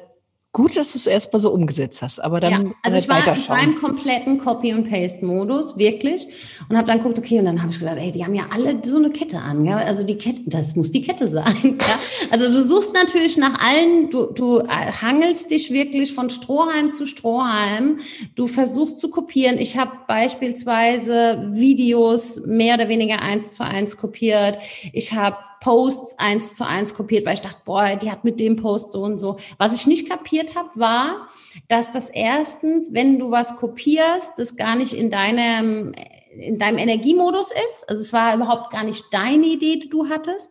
[0.54, 2.52] Gut, dass du es erstmal so umgesetzt hast, aber dann.
[2.52, 6.28] Ja, also ich war, ich war im kompletten Copy- und Paste-Modus, wirklich.
[6.68, 8.80] Und habe dann geguckt, okay, und dann habe ich gedacht, ey, die haben ja alle
[8.84, 9.64] so eine Kette an.
[9.64, 9.78] Ja?
[9.78, 11.44] Also die Kette, das muss die Kette sein.
[11.84, 11.98] Ja?
[12.30, 17.98] Also du suchst natürlich nach allen, du, du hangelst dich wirklich von Strohhalm zu Strohhalm.
[18.36, 19.58] Du versuchst zu kopieren.
[19.58, 24.58] Ich habe beispielsweise Videos mehr oder weniger eins zu eins kopiert.
[24.92, 28.56] Ich habe Posts eins zu eins kopiert, weil ich dachte, boah, die hat mit dem
[28.56, 29.38] Post so und so.
[29.56, 31.28] Was ich nicht kapiert habe, war,
[31.68, 35.94] dass das erstens, wenn du was kopierst, das gar nicht in deinem
[36.36, 37.88] in deinem Energiemodus ist.
[37.88, 40.50] Also es war überhaupt gar nicht deine Idee, die du hattest.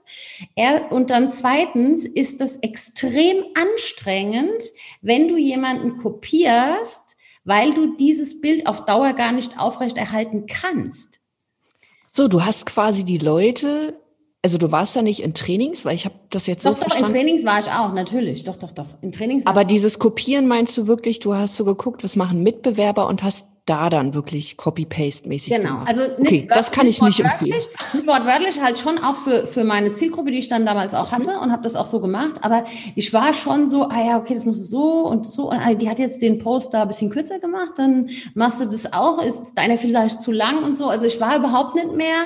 [0.89, 4.63] Und dann zweitens ist das extrem anstrengend,
[5.01, 11.19] wenn du jemanden kopierst, weil du dieses Bild auf Dauer gar nicht aufrechterhalten kannst.
[12.07, 13.99] So, du hast quasi die Leute
[14.43, 16.81] also du warst da nicht in Trainings, weil ich habe das jetzt doch, so doch,
[16.81, 17.05] verstanden.
[17.05, 18.43] Doch, in Trainings war ich auch, natürlich.
[18.43, 18.87] Doch, doch, doch.
[19.01, 19.45] In Trainings.
[19.45, 23.47] Aber dieses Kopieren meinst du wirklich, du hast so geguckt, was machen Mitbewerber und hast
[23.65, 25.69] da dann wirklich Copy-Paste-mäßig genau.
[25.69, 25.87] gemacht.
[25.87, 27.61] Also okay, das kann ich nicht empfehlen.
[28.05, 31.43] Wortwörtlich halt schon auch für, für meine Zielgruppe, die ich dann damals auch hatte mhm.
[31.43, 32.33] und habe das auch so gemacht.
[32.41, 35.49] Aber ich war schon so, ah ja, okay, das muss so und so.
[35.49, 38.65] Und ah, die hat jetzt den Post da ein bisschen kürzer gemacht, dann machst du
[38.65, 39.23] das auch.
[39.23, 40.89] Ist deine vielleicht zu lang und so.
[40.89, 42.25] Also ich war überhaupt nicht mehr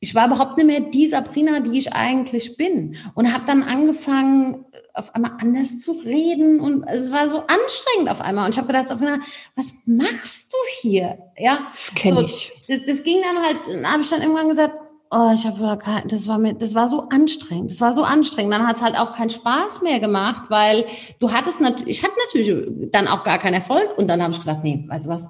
[0.00, 2.96] ich war überhaupt nicht mehr die Sabrina, die ich eigentlich bin.
[3.14, 6.60] Und habe dann angefangen, auf einmal anders zu reden.
[6.60, 8.44] Und es war so anstrengend auf einmal.
[8.44, 9.18] Und ich habe gedacht, Sabrina,
[9.56, 11.18] was machst du hier?
[11.36, 12.52] Ja, das kenne so, ich.
[12.68, 14.74] Das, das, ging dann halt, dann habe ich dann irgendwann gesagt,
[15.10, 17.72] oh, ich habe das war mir, das war so anstrengend.
[17.72, 18.52] Das war so anstrengend.
[18.52, 20.84] Dann hat es halt auch keinen Spaß mehr gemacht, weil
[21.18, 23.98] du hattest natürlich, ich hatte natürlich dann auch gar keinen Erfolg.
[23.98, 25.26] Und dann habe ich gedacht, nee, weißt du was?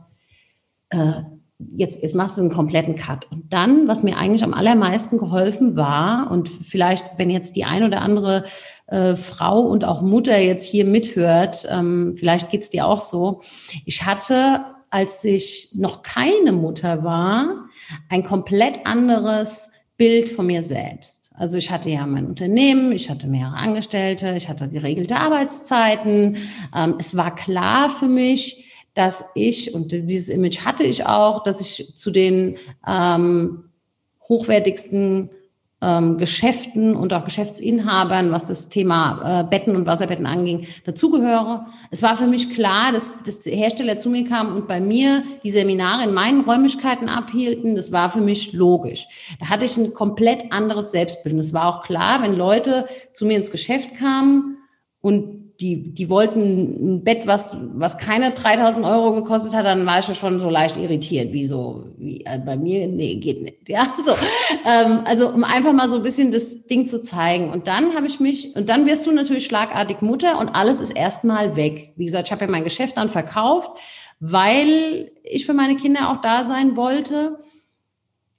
[0.91, 1.23] Äh,
[1.59, 3.31] jetzt, jetzt machst du einen kompletten Cut.
[3.31, 7.83] Und dann, was mir eigentlich am allermeisten geholfen war, und vielleicht, wenn jetzt die ein
[7.83, 8.45] oder andere
[8.87, 13.43] äh, Frau und auch Mutter jetzt hier mithört, ähm, vielleicht geht's dir auch so.
[13.85, 17.69] Ich hatte, als ich noch keine Mutter war,
[18.09, 21.33] ein komplett anderes Bild von mir selbst.
[21.35, 26.37] Also ich hatte ja mein Unternehmen, ich hatte mehrere Angestellte, ich hatte geregelte Arbeitszeiten.
[26.75, 28.68] Ähm, es war klar für mich,
[28.99, 33.63] dass ich, und dieses Image hatte ich auch, dass ich zu den ähm,
[34.29, 35.31] hochwertigsten
[35.81, 41.67] ähm, Geschäften und auch Geschäftsinhabern, was das Thema äh, Betten und Wasserbetten anging, dazugehöre.
[41.93, 45.53] Es war für mich klar, dass, dass Hersteller zu mir kamen und bei mir die
[45.53, 47.77] Seminare in meinen Räumlichkeiten abhielten.
[47.77, 49.07] Das war für mich logisch.
[49.39, 51.37] Da hatte ich ein komplett anderes Selbstbild.
[51.37, 54.59] Es war auch klar, wenn Leute zu mir ins Geschäft kamen
[55.01, 59.99] und die, die wollten ein Bett, was, was keine 3000 Euro gekostet hat, dann war
[59.99, 61.33] ich schon so leicht irritiert.
[61.33, 62.87] Wie, äh, bei mir?
[62.87, 63.69] Nee, geht nicht.
[63.69, 64.13] Ja, so.
[64.65, 67.51] Ähm, also, um einfach mal so ein bisschen das Ding zu zeigen.
[67.51, 70.93] Und dann habe ich mich, und dann wirst du natürlich schlagartig Mutter und alles ist
[70.93, 71.93] erstmal weg.
[71.97, 73.73] Wie gesagt, ich habe ja mein Geschäft dann verkauft,
[74.21, 77.41] weil ich für meine Kinder auch da sein wollte.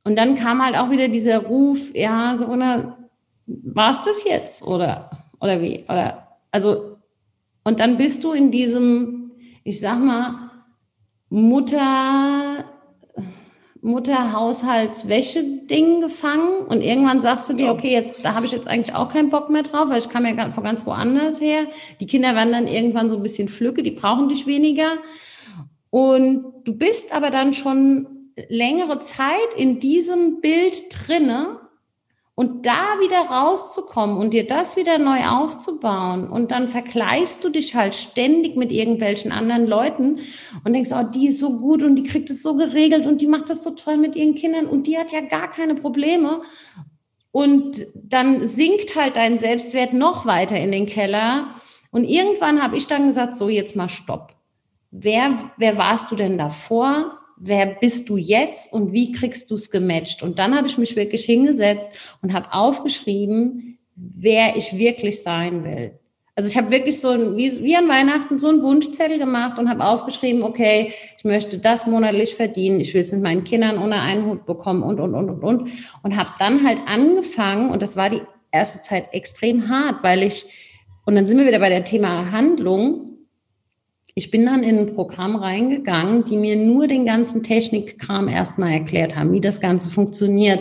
[0.06, 4.64] Und dann kam halt auch wieder dieser Ruf, ja, so, war es das jetzt?
[4.64, 5.10] Oder,
[5.42, 5.84] oder wie?
[5.90, 6.99] Oder, also,
[7.70, 10.50] und dann bist du in diesem, ich sag mal,
[11.30, 12.66] Mutter,
[13.82, 19.10] Mutterhaushaltswäsche-Ding gefangen und irgendwann sagst du dir, okay, jetzt, da habe ich jetzt eigentlich auch
[19.10, 21.68] keinen Bock mehr drauf, weil ich kam ja von ganz woanders her.
[22.00, 24.90] Die Kinder werden dann irgendwann so ein bisschen flücke, die brauchen dich weniger.
[25.92, 31.69] Und du bist aber dann schon längere Zeit in diesem Bild drinne
[32.40, 37.76] und da wieder rauszukommen und dir das wieder neu aufzubauen und dann vergleichst du dich
[37.76, 40.22] halt ständig mit irgendwelchen anderen Leuten
[40.64, 43.28] und denkst, oh, die ist so gut und die kriegt es so geregelt und die
[43.28, 46.40] macht das so toll mit ihren Kindern und die hat ja gar keine Probleme.
[47.32, 51.54] Und dann sinkt halt dein Selbstwert noch weiter in den Keller.
[51.92, 54.34] Und irgendwann habe ich dann gesagt, so jetzt mal Stopp.
[54.92, 57.19] Wer, wer warst du denn davor?
[57.40, 60.22] Wer bist du jetzt und wie kriegst du es gematcht?
[60.22, 61.90] Und dann habe ich mich wirklich hingesetzt
[62.22, 66.00] und habe aufgeschrieben, wer ich wirklich sein will.
[66.36, 69.70] Also ich habe wirklich so ein, wie, wie an Weihnachten so einen Wunschzettel gemacht und
[69.70, 74.02] habe aufgeschrieben, okay, ich möchte das monatlich verdienen, ich will es mit meinen Kindern unter
[74.02, 75.70] einen Hut bekommen und, und, und, und, und.
[76.02, 78.22] Und habe dann halt angefangen, und das war die
[78.54, 80.46] erste Zeit extrem hart, weil ich,
[81.06, 83.09] und dann sind wir wieder bei der Thema Handlung,
[84.16, 89.16] ich bin dann in ein Programm reingegangen, die mir nur den ganzen Technikkram erstmal erklärt
[89.16, 90.60] haben, wie das Ganze funktioniert.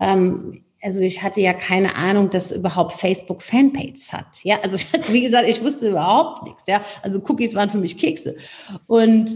[0.00, 4.26] Ähm, also ich hatte ja keine Ahnung, dass überhaupt Facebook Fanpages hat.
[4.42, 6.64] Ja, also wie gesagt, ich wusste überhaupt nichts.
[6.66, 8.36] Ja, also Cookies waren für mich Kekse.
[8.86, 9.30] Und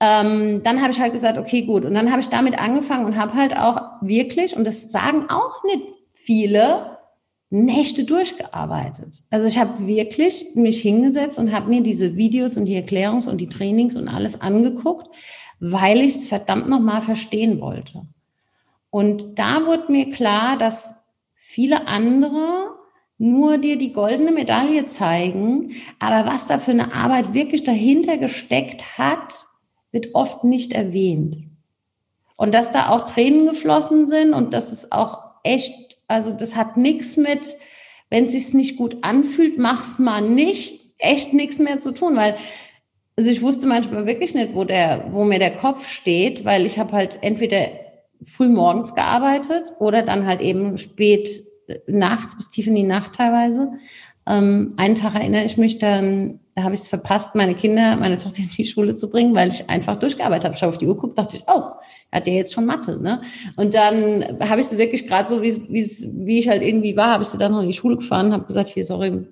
[0.00, 1.84] ähm, dann habe ich halt gesagt, okay, gut.
[1.84, 5.62] Und dann habe ich damit angefangen und habe halt auch wirklich, und das sagen auch
[5.64, 6.93] nicht viele,
[7.54, 9.24] Nächte durchgearbeitet.
[9.30, 13.40] Also ich habe wirklich mich hingesetzt und habe mir diese Videos und die Erklärungs- und
[13.40, 15.06] die Trainings und alles angeguckt,
[15.60, 18.06] weil ich es verdammt nochmal verstehen wollte.
[18.90, 20.94] Und da wurde mir klar, dass
[21.36, 22.74] viele andere
[23.18, 28.98] nur dir die goldene Medaille zeigen, aber was da für eine Arbeit wirklich dahinter gesteckt
[28.98, 29.46] hat,
[29.92, 31.44] wird oft nicht erwähnt.
[32.36, 36.76] Und dass da auch Tränen geflossen sind und dass es auch echt also das hat
[36.76, 37.56] nichts mit,
[38.10, 42.36] wenn es sich nicht gut anfühlt, mach's mal nicht, echt nichts mehr zu tun, weil
[43.16, 46.78] also ich wusste manchmal wirklich nicht, wo der, wo mir der Kopf steht, weil ich
[46.78, 47.68] habe halt entweder
[48.24, 51.28] früh morgens gearbeitet oder dann halt eben spät
[51.86, 53.72] nachts bis tief in die Nacht teilweise.
[54.26, 58.16] Ähm, einen Tag erinnere ich mich dann, da habe ich es verpasst, meine Kinder, meine
[58.16, 60.54] Tochter in die Schule zu bringen, weil ich einfach durchgearbeitet habe.
[60.54, 61.62] Ich habe auf die Uhr geguckt, dachte ich, oh,
[62.12, 63.22] hat der jetzt schon Mathe, ne?
[63.56, 67.22] Und dann habe ich sie wirklich gerade so, wie, wie ich halt irgendwie war, habe
[67.24, 69.26] ich sie dann noch in die Schule gefahren, habe gesagt, hier, sorry,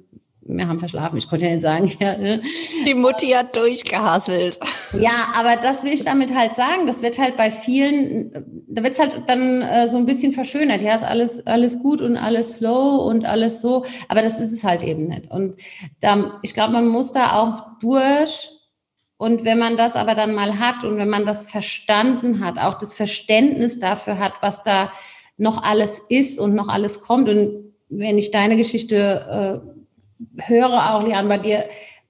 [0.45, 1.17] wir haben verschlafen.
[1.19, 2.17] Ich konnte ja nicht sagen, ja.
[2.17, 2.43] Ne?
[2.87, 4.59] Die Mutti hat durchgehasselt.
[4.99, 6.87] Ja, aber das will ich damit halt sagen.
[6.87, 10.83] Das wird halt bei vielen, da wird es halt dann äh, so ein bisschen verschönert.
[10.83, 13.85] Ja, ist alles, alles gut und alles slow und alles so.
[14.09, 15.31] Aber das ist es halt eben nicht.
[15.31, 15.61] Und
[16.01, 18.51] da, ich glaube, man muss da auch durch.
[19.17, 22.75] Und wenn man das aber dann mal hat und wenn man das verstanden hat, auch
[22.75, 24.91] das Verständnis dafür hat, was da
[25.37, 27.29] noch alles ist und noch alles kommt.
[27.29, 29.82] Und wenn ich deine Geschichte äh,
[30.39, 31.65] höre auch, Lian, bei dir,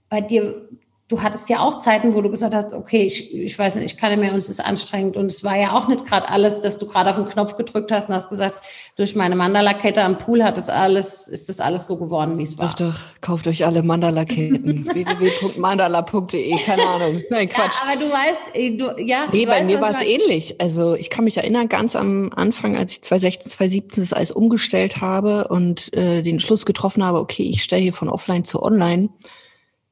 [0.09, 0.69] bei dir,
[1.13, 3.97] du hattest ja auch Zeiten, wo du gesagt hast, okay, ich, ich weiß nicht, ich
[3.99, 5.17] kann nicht mehr und es ist anstrengend.
[5.17, 7.93] Und es war ja auch nicht gerade alles, dass du gerade auf den Knopf gedrückt
[7.93, 8.55] hast und hast gesagt,
[8.97, 12.57] durch meine Mandala-Kette am Pool hat das alles, ist das alles so geworden, wie es
[12.57, 12.71] war.
[12.71, 14.87] Ach doch, kauft euch alle Mandala-Ketten.
[14.95, 17.23] www.mandala.de, keine Ahnung.
[17.31, 17.75] Nein, Quatsch.
[17.75, 19.27] Ja, aber du weißt, äh, du, ja.
[19.31, 20.61] Nee, bei weißt, mir war es ähnlich.
[20.61, 25.03] Also ich kann mich erinnern, ganz am Anfang, als ich 2016, 2017 das alles umgestellt
[25.03, 29.11] habe und äh, den Schluss getroffen habe, okay, ich stelle hier von offline zu online,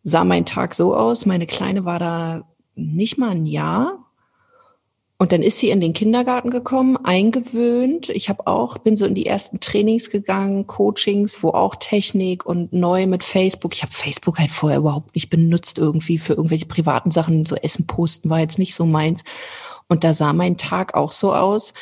[0.02, 1.26] sah mein Tag so aus.
[1.26, 2.42] Meine Kleine war da
[2.74, 3.98] nicht mal ein Jahr.
[5.18, 8.08] Und dann ist sie in den Kindergarten gekommen, eingewöhnt.
[8.08, 12.72] Ich habe auch, bin so in die ersten Trainings gegangen, Coachings, wo auch Technik und
[12.72, 13.74] neu mit Facebook.
[13.74, 17.44] Ich habe Facebook halt vorher überhaupt nicht benutzt irgendwie für irgendwelche privaten Sachen.
[17.44, 19.22] So Essen posten war jetzt nicht so meins.
[19.88, 21.74] Und da sah mein Tag auch so aus.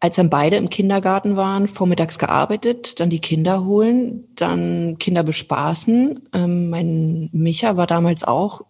[0.00, 6.28] Als dann beide im Kindergarten waren, vormittags gearbeitet, dann die Kinder holen, dann Kinder bespaßen.
[6.32, 8.62] Ähm, mein Micha war damals auch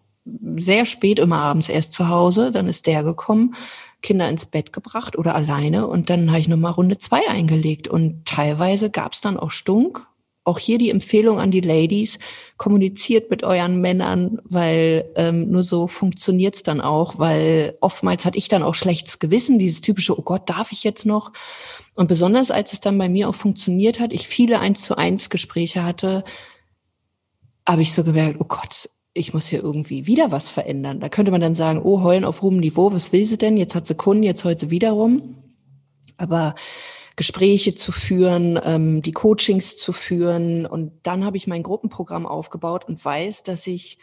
[0.56, 3.54] sehr spät immer abends erst zu Hause, dann ist der gekommen,
[4.02, 5.86] Kinder ins Bett gebracht oder alleine.
[5.86, 7.88] Und dann habe ich nochmal Runde zwei eingelegt.
[7.88, 10.06] Und teilweise gab es dann auch Stunk
[10.48, 12.18] auch hier die Empfehlung an die Ladies,
[12.56, 18.48] kommuniziert mit euren Männern, weil ähm, nur so funktioniert's dann auch, weil oftmals hatte ich
[18.48, 21.32] dann auch schlechtes Gewissen, dieses typische, oh Gott, darf ich jetzt noch?
[21.94, 25.30] Und besonders als es dann bei mir auch funktioniert hat, ich viele eins zu eins
[25.30, 26.24] Gespräche hatte,
[27.68, 31.00] habe ich so gemerkt, oh Gott, ich muss hier irgendwie wieder was verändern.
[31.00, 33.56] Da könnte man dann sagen, oh, heulen auf hohem Niveau, was will sie denn?
[33.56, 35.36] Jetzt hat sie Kunden, jetzt heult sie wieder rum.
[36.16, 36.54] Aber
[37.18, 40.66] Gespräche zu führen, ähm, die Coachings zu führen.
[40.66, 43.98] Und dann habe ich mein Gruppenprogramm aufgebaut und weiß, dass ich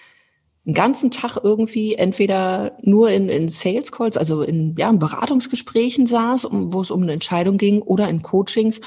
[0.66, 6.07] einen ganzen Tag irgendwie entweder nur in, in Sales Calls, also in, ja, in Beratungsgesprächen
[6.07, 8.82] saß, um, wo es um eine Entscheidung ging, oder in Coachings.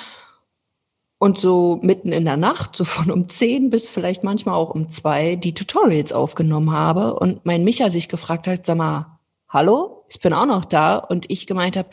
[1.17, 4.91] Und so mitten in der Nacht, so von um zehn bis vielleicht manchmal auch um
[4.91, 9.19] zwei, die Tutorials aufgenommen habe und mein Micha sich gefragt hat, sag mal,
[9.49, 10.99] hallo, ich bin auch noch da.
[10.99, 11.89] Und ich gemeint habe,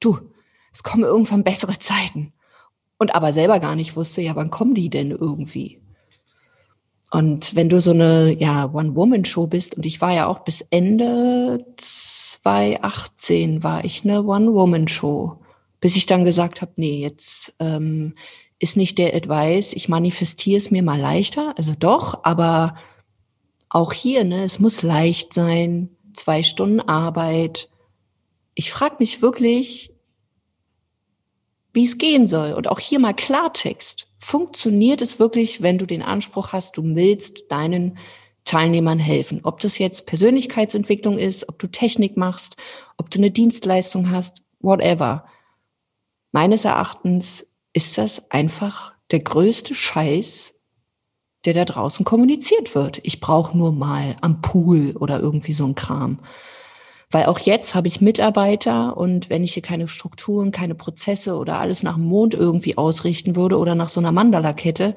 [0.00, 0.18] du,
[0.74, 2.34] es kommen irgendwann bessere Zeiten.
[2.98, 5.80] Und aber selber gar nicht wusste, ja, wann kommen die denn irgendwie?
[7.10, 11.64] Und wenn du so eine ja, One-Woman-Show bist, und ich war ja auch bis Ende
[11.76, 15.38] 2018 war ich eine One-Woman-Show,
[15.80, 18.14] bis ich dann gesagt habe, nee, jetzt ähm,
[18.58, 22.76] ist nicht der Advice, ich manifestiere es mir mal leichter, also doch, aber
[23.68, 27.68] auch hier, ne, es muss leicht sein, zwei Stunden Arbeit.
[28.54, 29.93] Ich frage mich wirklich,
[31.74, 32.54] wie es gehen soll.
[32.54, 34.06] Und auch hier mal Klartext.
[34.18, 37.98] Funktioniert es wirklich, wenn du den Anspruch hast, du willst deinen
[38.44, 39.40] Teilnehmern helfen?
[39.42, 42.56] Ob das jetzt Persönlichkeitsentwicklung ist, ob du Technik machst,
[42.96, 45.26] ob du eine Dienstleistung hast, whatever.
[46.32, 50.54] Meines Erachtens ist das einfach der größte Scheiß,
[51.44, 53.00] der da draußen kommuniziert wird.
[53.02, 56.20] Ich brauche nur mal am Pool oder irgendwie so ein Kram.
[57.14, 61.60] Weil auch jetzt habe ich Mitarbeiter und wenn ich hier keine Strukturen, keine Prozesse oder
[61.60, 64.96] alles nach dem Mond irgendwie ausrichten würde oder nach so einer Mandala-Kette,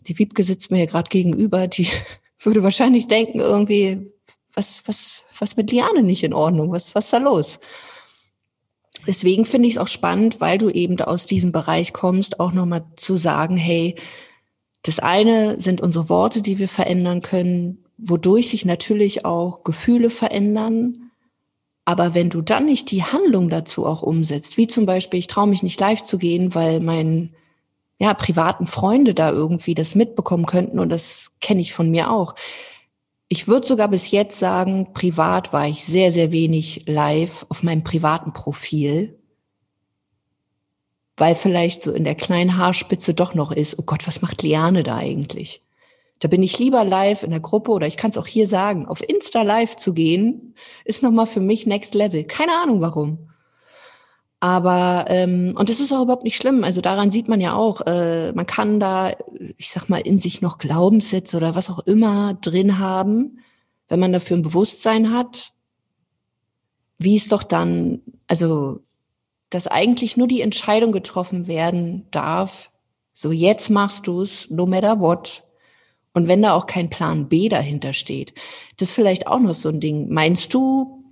[0.00, 1.86] die Wiebke sitzt mir hier gerade gegenüber, die
[2.40, 4.12] würde wahrscheinlich denken irgendwie,
[4.54, 6.72] was, was, was mit Liane nicht in Ordnung?
[6.72, 7.60] Was, was ist da los?
[9.06, 12.86] Deswegen finde ich es auch spannend, weil du eben aus diesem Bereich kommst, auch nochmal
[12.96, 13.94] zu sagen, hey,
[14.82, 21.09] das eine sind unsere Worte, die wir verändern können, wodurch sich natürlich auch Gefühle verändern,
[21.84, 25.48] aber wenn du dann nicht die Handlung dazu auch umsetzt, wie zum Beispiel, ich traue
[25.48, 27.34] mich nicht live zu gehen, weil mein
[27.98, 32.34] ja, privaten Freunde da irgendwie das mitbekommen könnten und das kenne ich von mir auch.
[33.28, 37.84] Ich würde sogar bis jetzt sagen, privat war ich sehr, sehr wenig live auf meinem
[37.84, 39.18] privaten Profil,
[41.16, 44.82] weil vielleicht so in der kleinen Haarspitze doch noch ist, oh Gott, was macht Liane
[44.82, 45.62] da eigentlich?
[46.20, 48.86] Da bin ich lieber live in der Gruppe oder ich kann es auch hier sagen,
[48.86, 50.54] auf Insta live zu gehen,
[50.84, 52.24] ist nochmal für mich Next Level.
[52.24, 53.30] Keine Ahnung warum.
[54.38, 56.64] Aber, ähm, und das ist auch überhaupt nicht schlimm.
[56.64, 59.12] Also daran sieht man ja auch, äh, man kann da,
[59.56, 63.40] ich sag mal, in sich noch Glaubenssätze oder was auch immer drin haben,
[63.88, 65.52] wenn man dafür ein Bewusstsein hat,
[66.98, 68.80] wie es doch dann, also,
[69.50, 72.70] dass eigentlich nur die Entscheidung getroffen werden darf,
[73.12, 75.44] so jetzt machst du's, no matter what,
[76.12, 78.34] und wenn da auch kein Plan B dahinter steht,
[78.76, 80.08] das ist vielleicht auch noch so ein Ding.
[80.08, 81.04] Meinst du,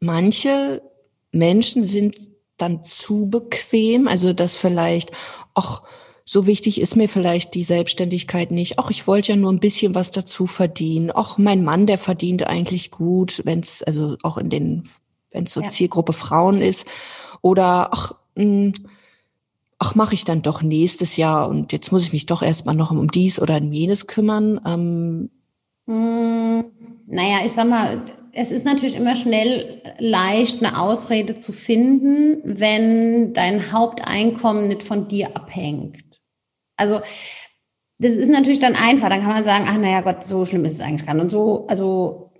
[0.00, 0.82] manche
[1.30, 2.16] Menschen sind
[2.58, 5.10] dann zu bequem, also dass vielleicht,
[5.54, 5.82] ach,
[6.24, 8.78] so wichtig ist mir vielleicht die Selbstständigkeit nicht.
[8.78, 11.10] Ach, ich wollte ja nur ein bisschen was dazu verdienen.
[11.12, 14.84] Ach, mein Mann, der verdient eigentlich gut, wenn es also auch in den,
[15.32, 15.70] wenn es so ja.
[15.70, 16.86] Zielgruppe Frauen ist.
[17.40, 18.72] Oder ach, mh, hm,
[19.82, 22.92] ach, mache ich dann doch nächstes Jahr und jetzt muss ich mich doch erstmal noch
[22.92, 24.60] um dies oder um jenes kümmern?
[24.64, 25.30] Ähm
[25.86, 26.70] hm,
[27.08, 28.00] naja, ich sag mal,
[28.32, 35.08] es ist natürlich immer schnell leicht, eine Ausrede zu finden, wenn dein Haupteinkommen nicht von
[35.08, 35.98] dir abhängt.
[36.76, 37.00] Also,
[37.98, 39.08] das ist natürlich dann einfach.
[39.08, 41.24] Dann kann man sagen, ach, naja, Gott, so schlimm ist es eigentlich gar nicht.
[41.24, 42.30] Und so, also,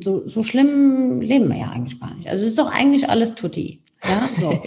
[0.00, 2.28] so, so schlimm leben wir ja eigentlich gar nicht.
[2.28, 3.83] Also, es ist doch eigentlich alles tutti.
[4.06, 4.62] Ja, so.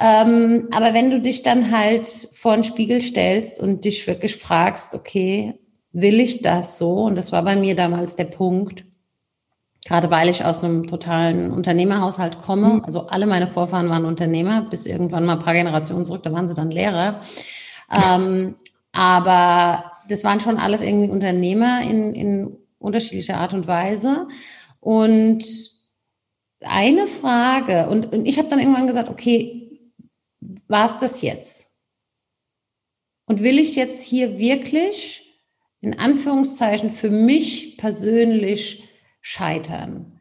[0.00, 4.94] ähm, aber wenn du dich dann halt vor den Spiegel stellst und dich wirklich fragst,
[4.94, 5.54] okay,
[5.92, 7.02] will ich das so?
[7.02, 8.84] Und das war bei mir damals der Punkt,
[9.84, 12.74] gerade weil ich aus einem totalen Unternehmerhaushalt komme.
[12.74, 12.84] Mhm.
[12.84, 16.48] Also alle meine Vorfahren waren Unternehmer, bis irgendwann mal ein paar Generationen zurück, da waren
[16.48, 17.20] sie dann Lehrer.
[17.90, 18.56] Ähm,
[18.92, 24.28] aber das waren schon alles irgendwie Unternehmer in, in unterschiedlicher Art und Weise.
[24.80, 25.44] Und
[26.60, 29.68] eine Frage und, und ich habe dann irgendwann gesagt, okay,
[30.66, 31.70] war es das jetzt?
[33.26, 35.40] Und will ich jetzt hier wirklich
[35.80, 38.88] in Anführungszeichen für mich persönlich
[39.20, 40.18] scheitern?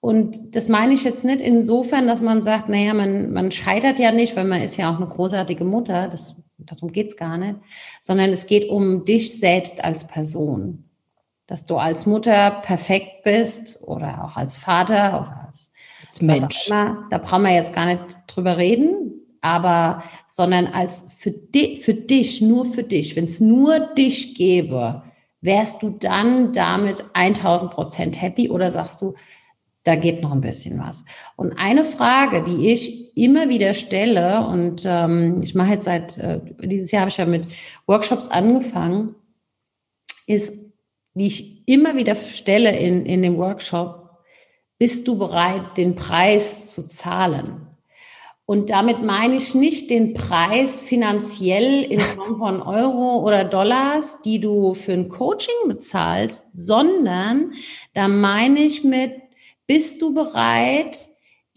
[0.00, 4.12] Und das meine ich jetzt nicht insofern, dass man sagt, naja, man, man scheitert ja
[4.12, 7.56] nicht, weil man ist ja auch eine großartige Mutter, das, darum geht's gar nicht,
[8.00, 10.84] sondern es geht um dich selbst als Person.
[11.46, 15.67] Dass du als Mutter perfekt bist oder auch als Vater oder als
[16.22, 16.68] Mensch.
[16.68, 19.08] Immer, da brauchen wir jetzt gar nicht drüber reden,
[19.40, 25.02] aber sondern als für, di für dich, nur für dich, wenn es nur dich gäbe,
[25.40, 29.14] wärst du dann damit 1000 Prozent happy oder sagst du,
[29.84, 31.04] da geht noch ein bisschen was.
[31.36, 36.40] Und eine Frage, die ich immer wieder stelle, und ähm, ich mache jetzt seit, äh,
[36.62, 37.46] dieses Jahr habe ich ja mit
[37.86, 39.14] Workshops angefangen,
[40.26, 40.52] ist,
[41.14, 44.07] die ich immer wieder stelle in, in dem Workshop,
[44.78, 47.66] bist du bereit, den Preis zu zahlen?
[48.50, 54.40] Und damit meine ich nicht den Preis finanziell in Form von Euro oder Dollars, die
[54.40, 57.52] du für ein Coaching bezahlst, sondern
[57.92, 59.12] da meine ich mit,
[59.66, 60.98] bist du bereit,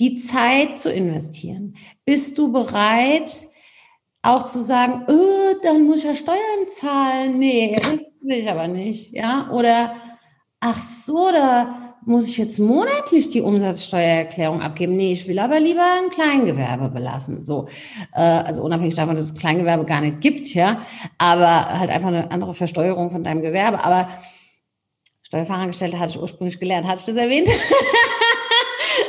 [0.02, 1.78] die Zeit zu investieren?
[2.04, 3.32] Bist du bereit,
[4.22, 7.40] auch zu sagen, oh, dann muss ich ja Steuern zahlen?
[7.40, 9.14] Nee, das will ich aber nicht.
[9.14, 9.96] Ja, oder
[10.60, 14.96] ach so, da muss ich jetzt monatlich die Umsatzsteuererklärung abgeben?
[14.96, 17.44] Nee, ich will aber lieber ein Kleingewerbe belassen.
[17.44, 17.68] So,
[18.14, 20.82] äh, also unabhängig davon, dass es Kleingewerbe gar nicht gibt, ja,
[21.18, 23.84] aber halt einfach eine andere Versteuerung von deinem Gewerbe.
[23.84, 24.10] Aber
[25.22, 26.88] Steuerfachangestellte hatte ich ursprünglich gelernt.
[26.88, 27.48] Hatte ich das erwähnt?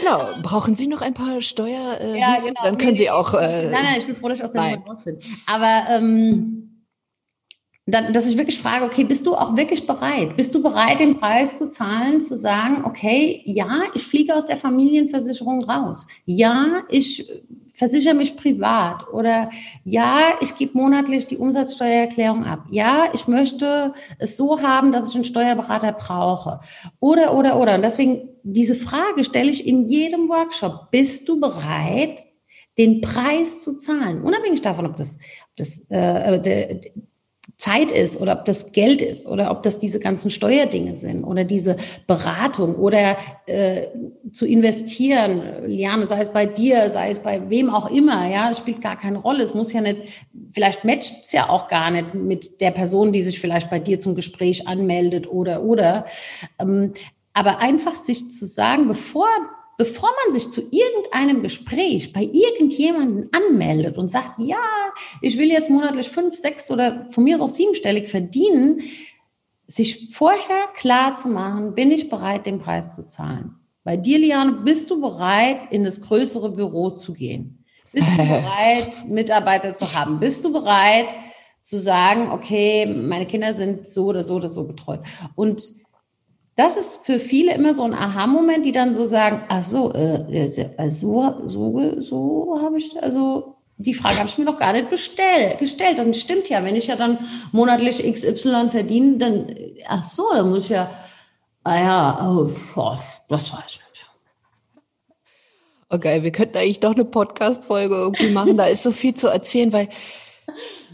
[0.01, 1.99] Genau, brauchen Sie noch ein paar Steuer?
[2.01, 2.61] Äh, ja, genau.
[2.63, 3.35] Dann können Sie auch.
[3.35, 5.19] Äh, nein, nein, ich bin froh, dass ich aus der Nummer raus bin.
[5.47, 6.72] Aber ähm,
[7.87, 10.37] dann, dass ich wirklich frage, okay, bist du auch wirklich bereit?
[10.37, 14.57] Bist du bereit, den Preis zu zahlen, zu sagen, okay, ja, ich fliege aus der
[14.57, 16.07] Familienversicherung raus.
[16.25, 17.29] Ja, ich
[17.75, 19.09] versichere mich privat.
[19.13, 19.51] Oder
[19.85, 22.67] ja, ich gebe monatlich die Umsatzsteuererklärung ab.
[22.71, 26.61] Ja, ich möchte es so haben, dass ich einen Steuerberater brauche.
[27.01, 27.75] Oder, oder, oder.
[27.75, 30.93] Und deswegen, diese Frage stelle ich in jedem Workshop.
[30.93, 32.23] Bist du bereit,
[32.79, 34.23] den Preis zu zahlen?
[34.23, 35.19] Unabhängig davon, ob das,
[35.51, 36.81] ob das äh,
[37.57, 41.45] Zeit ist oder ob das Geld ist oder ob das diese ganzen Steuerdinge sind oder
[41.45, 41.77] diese
[42.07, 43.17] Beratung oder
[43.47, 43.87] äh,
[44.33, 48.59] zu investieren, Liane, sei es bei dir, sei es bei wem auch immer, ja, es
[48.59, 49.43] spielt gar keine Rolle.
[49.43, 50.03] Es muss ja nicht,
[50.53, 53.99] vielleicht matcht es ja auch gar nicht mit der Person, die sich vielleicht bei dir
[53.99, 56.07] zum Gespräch anmeldet oder oder.
[56.61, 56.93] Ähm,
[57.33, 59.29] aber einfach sich zu sagen, bevor
[59.79, 64.59] bevor man sich zu irgendeinem Gespräch bei irgendjemandem anmeldet und sagt, ja,
[65.21, 68.83] ich will jetzt monatlich fünf, sechs oder von mir aus auch siebenstellig verdienen,
[69.67, 73.57] sich vorher klar zu machen, bin ich bereit, den Preis zu zahlen.
[73.85, 77.65] Bei dir, Liane, bist du bereit, in das größere Büro zu gehen?
[77.93, 80.21] Bist du bereit, Mitarbeiter zu haben?
[80.21, 81.09] Bist du bereit,
[81.61, 85.01] zu sagen, okay, meine Kinder sind so oder so oder so betreut?
[85.35, 85.63] Und
[86.55, 90.47] das ist für viele immer so ein Aha-Moment, die dann so sagen, ach so, äh,
[90.91, 95.57] so, so, so habe ich, also die Frage habe ich mir noch gar nicht bestell,
[95.59, 95.99] gestellt.
[95.99, 97.19] Und stimmt ja, wenn ich ja dann
[97.53, 99.55] monatlich XY verdiene, dann,
[99.89, 100.91] ach so, dann muss ich ja,
[101.65, 102.97] ah ja, oh, oh,
[103.29, 104.07] das weiß ich nicht.
[105.89, 108.57] Okay, wir könnten eigentlich doch eine Podcast-Folge irgendwie machen.
[108.57, 109.89] Da ist so viel zu erzählen, weil,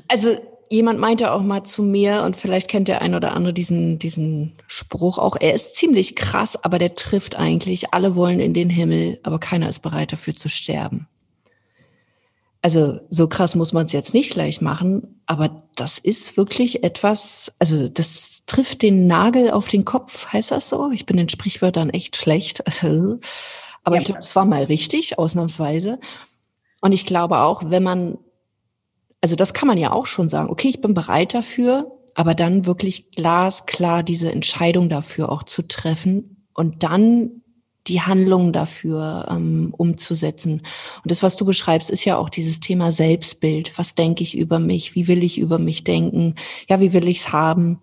[0.09, 0.37] also
[0.71, 4.53] jemand meinte auch mal zu mir, und vielleicht kennt der ein oder andere diesen, diesen
[4.67, 9.19] Spruch auch, er ist ziemlich krass, aber der trifft eigentlich, alle wollen in den Himmel,
[9.23, 11.07] aber keiner ist bereit dafür zu sterben.
[12.61, 17.53] Also so krass muss man es jetzt nicht gleich machen, aber das ist wirklich etwas,
[17.61, 20.91] also das trifft den Nagel auf den Kopf, heißt das so?
[20.91, 24.01] Ich bin in Sprichwörtern echt schlecht, aber ja.
[24.01, 26.01] ich glaube, es war mal richtig, ausnahmsweise.
[26.81, 28.19] Und ich glaube auch, wenn man
[29.21, 32.67] also das kann man ja auch schon sagen, okay, ich bin bereit dafür, aber dann
[32.67, 37.43] wirklich glasklar diese Entscheidung dafür auch zu treffen und dann
[37.89, 40.63] die Handlung dafür ähm, umzusetzen.
[41.03, 43.77] Und das, was du beschreibst, ist ja auch dieses Thema Selbstbild.
[43.79, 44.95] Was denke ich über mich?
[44.95, 46.35] Wie will ich über mich denken?
[46.69, 47.83] Ja, wie will ich es haben?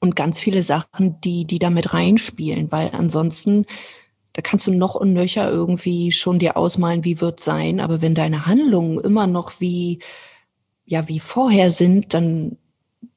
[0.00, 3.64] Und ganz viele Sachen, die, die damit reinspielen, weil ansonsten,
[4.38, 7.80] da kannst du noch und nöcher irgendwie schon dir ausmalen, wie wird sein.
[7.80, 9.98] Aber wenn deine Handlungen immer noch wie,
[10.84, 12.56] ja wie vorher sind, dann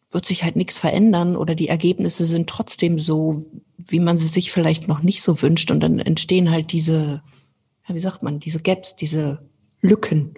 [0.09, 3.45] wird sich halt nichts verändern oder die Ergebnisse sind trotzdem so,
[3.77, 7.21] wie man sie sich vielleicht noch nicht so wünscht und dann entstehen halt diese,
[7.87, 9.47] ja, wie sagt man, diese Gaps, diese
[9.81, 10.33] Lücken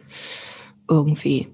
[0.90, 1.48] irgendwie.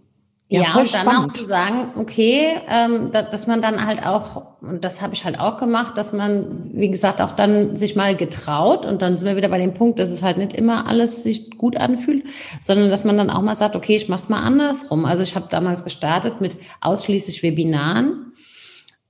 [0.51, 1.31] Ja, ja und dann spannend.
[1.31, 5.23] auch zu sagen, okay, ähm, da, dass man dann halt auch, und das habe ich
[5.23, 9.27] halt auch gemacht, dass man, wie gesagt, auch dann sich mal getraut und dann sind
[9.27, 12.23] wir wieder bei dem Punkt, dass es halt nicht immer alles sich gut anfühlt,
[12.61, 15.05] sondern dass man dann auch mal sagt, okay, ich mache es mal andersrum.
[15.05, 18.28] Also ich habe damals gestartet mit ausschließlich Webinaren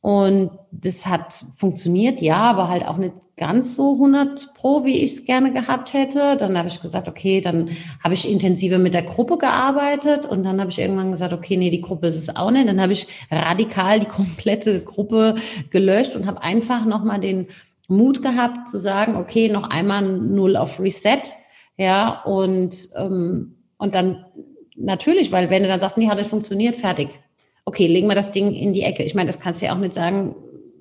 [0.01, 5.11] und das hat funktioniert, ja, aber halt auch nicht ganz so 100 pro, wie ich
[5.11, 6.37] es gerne gehabt hätte.
[6.37, 7.69] Dann habe ich gesagt, okay, dann
[8.01, 11.69] habe ich intensiver mit der Gruppe gearbeitet und dann habe ich irgendwann gesagt, okay, nee,
[11.69, 12.67] die Gruppe ist es auch nicht.
[12.67, 15.35] Dann habe ich radikal die komplette Gruppe
[15.69, 17.47] gelöscht und habe einfach nochmal den
[17.89, 21.21] Mut gehabt zu sagen, okay, noch einmal null auf Reset,
[21.75, 24.25] ja, und, ähm, und dann
[24.75, 27.19] natürlich, weil wenn du dann sagst, nee, hat nicht funktioniert, fertig
[27.65, 29.03] okay, legen wir das Ding in die Ecke.
[29.03, 30.35] Ich meine, das kannst du ja auch nicht sagen,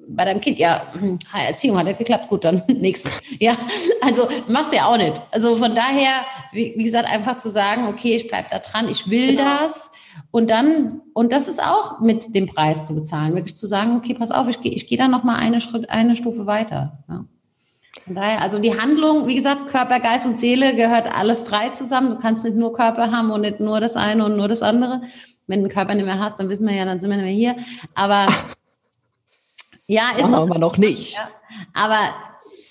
[0.09, 3.21] bei deinem Kind, ja, hm, Erziehung hat jetzt geklappt, gut, dann nächstes.
[3.39, 3.57] Ja,
[4.01, 5.21] also machst du ja auch nicht.
[5.31, 6.13] Also von daher,
[6.53, 9.45] wie, wie gesagt, einfach zu sagen, okay, ich bleib da dran, ich will genau.
[9.61, 9.91] das.
[10.31, 14.15] Und dann, und das ist auch mit dem Preis zu bezahlen, wirklich zu sagen, okay,
[14.15, 17.05] pass auf, ich gehe ich geh da noch mal eine, Schritt, eine Stufe weiter.
[17.09, 17.25] Ja.
[18.05, 22.11] Von daher, also die Handlung, wie gesagt, Körper, Geist und Seele gehört alles drei zusammen.
[22.11, 25.03] Du kannst nicht nur Körper haben und nicht nur das eine und nur das andere,
[25.49, 27.25] wenn du den Körper nicht mehr hast, dann wissen wir ja, dann sind wir nicht
[27.25, 27.65] mehr hier.
[27.95, 28.27] Aber
[29.87, 31.15] ja, ist aber auch, noch nicht.
[31.15, 31.29] Ja,
[31.75, 31.99] aber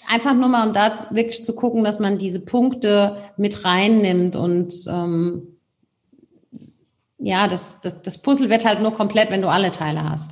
[0.08, 4.74] einfach nur mal, um da wirklich zu gucken, dass man diese Punkte mit reinnimmt und
[4.88, 5.58] ähm,
[7.20, 10.32] ja, das, das, das Puzzle wird halt nur komplett, wenn du alle Teile hast.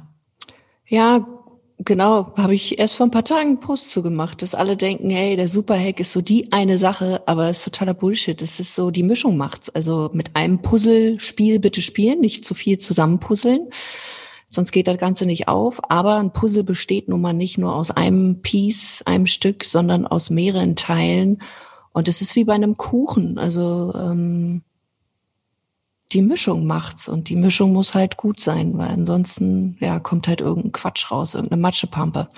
[0.87, 1.25] Ja,
[1.87, 5.11] Genau, habe ich erst vor ein paar Tagen einen Post zu gemacht, dass alle denken,
[5.11, 8.41] hey, der Superhack ist so die eine Sache, aber es ist totaler Bullshit.
[8.41, 9.69] Es ist so, die Mischung macht's.
[9.69, 13.69] Also mit einem Puzzlespiel bitte spielen, nicht zu viel zusammenpuzzeln.
[14.49, 15.79] Sonst geht das Ganze nicht auf.
[15.91, 20.31] Aber ein Puzzle besteht nun mal nicht nur aus einem Piece, einem Stück, sondern aus
[20.31, 21.37] mehreren Teilen.
[21.93, 23.37] Und es ist wie bei einem Kuchen.
[23.37, 24.63] Also ähm,
[26.11, 30.41] die Mischung macht's und die Mischung muss halt gut sein, weil ansonsten ja kommt halt
[30.41, 32.29] irgendein Quatsch raus, irgendeine Matschepampe.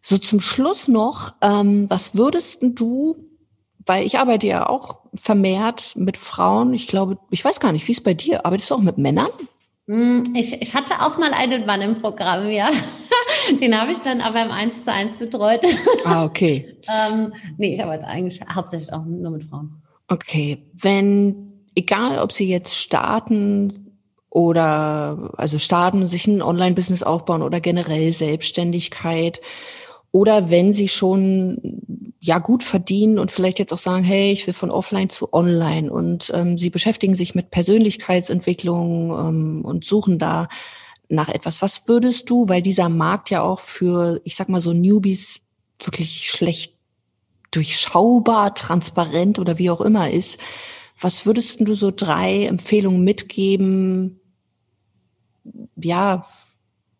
[0.00, 3.16] So zum Schluss noch, ähm, was würdest du,
[3.86, 7.92] weil ich arbeite ja auch vermehrt mit Frauen, ich glaube, ich weiß gar nicht, wie
[7.92, 9.28] es bei dir, arbeitest du auch mit Männern?
[9.86, 12.68] Hm, ich, ich hatte auch mal einen Mann im Programm, ja.
[13.60, 15.60] Den habe ich dann aber im 1 zu 1 betreut.
[16.04, 16.76] Ah, okay.
[16.88, 19.82] ähm, nee, ich arbeite eigentlich hauptsächlich auch nur mit Frauen.
[20.08, 20.64] Okay.
[20.74, 23.92] Wenn egal ob sie jetzt starten
[24.30, 29.40] oder also starten, sich ein Online-Business aufbauen oder generell Selbstständigkeit
[30.10, 31.82] oder wenn sie schon
[32.20, 35.90] ja gut verdienen und vielleicht jetzt auch sagen, hey, ich will von offline zu online
[35.90, 40.48] und ähm, sie beschäftigen sich mit Persönlichkeitsentwicklung ähm, und suchen da
[41.08, 41.62] nach etwas.
[41.62, 45.40] Was würdest du, weil dieser Markt ja auch für, ich sag mal so Newbies
[45.82, 46.76] wirklich schlecht
[47.50, 50.38] durchschaubar, transparent oder wie auch immer ist,
[51.02, 54.20] was würdest du so drei Empfehlungen mitgeben,
[55.76, 56.24] ja,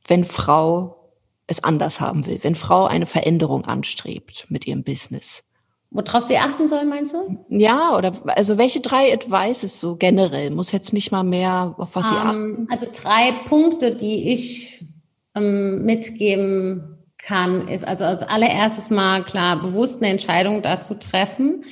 [0.06, 1.12] wenn Frau
[1.46, 5.42] es anders haben will, wenn Frau eine Veränderung anstrebt mit ihrem Business?
[5.90, 7.44] Worauf sie achten soll, meinst du?
[7.50, 10.50] Ja, oder also welche drei Advices so generell?
[10.50, 12.68] Muss jetzt nicht mal mehr, auf was um, sie ähm, achten.
[12.70, 14.86] Also drei Punkte, die ich
[15.34, 21.64] ähm, mitgeben kann, ist also als allererstes mal klar bewusst eine Entscheidung dazu treffen,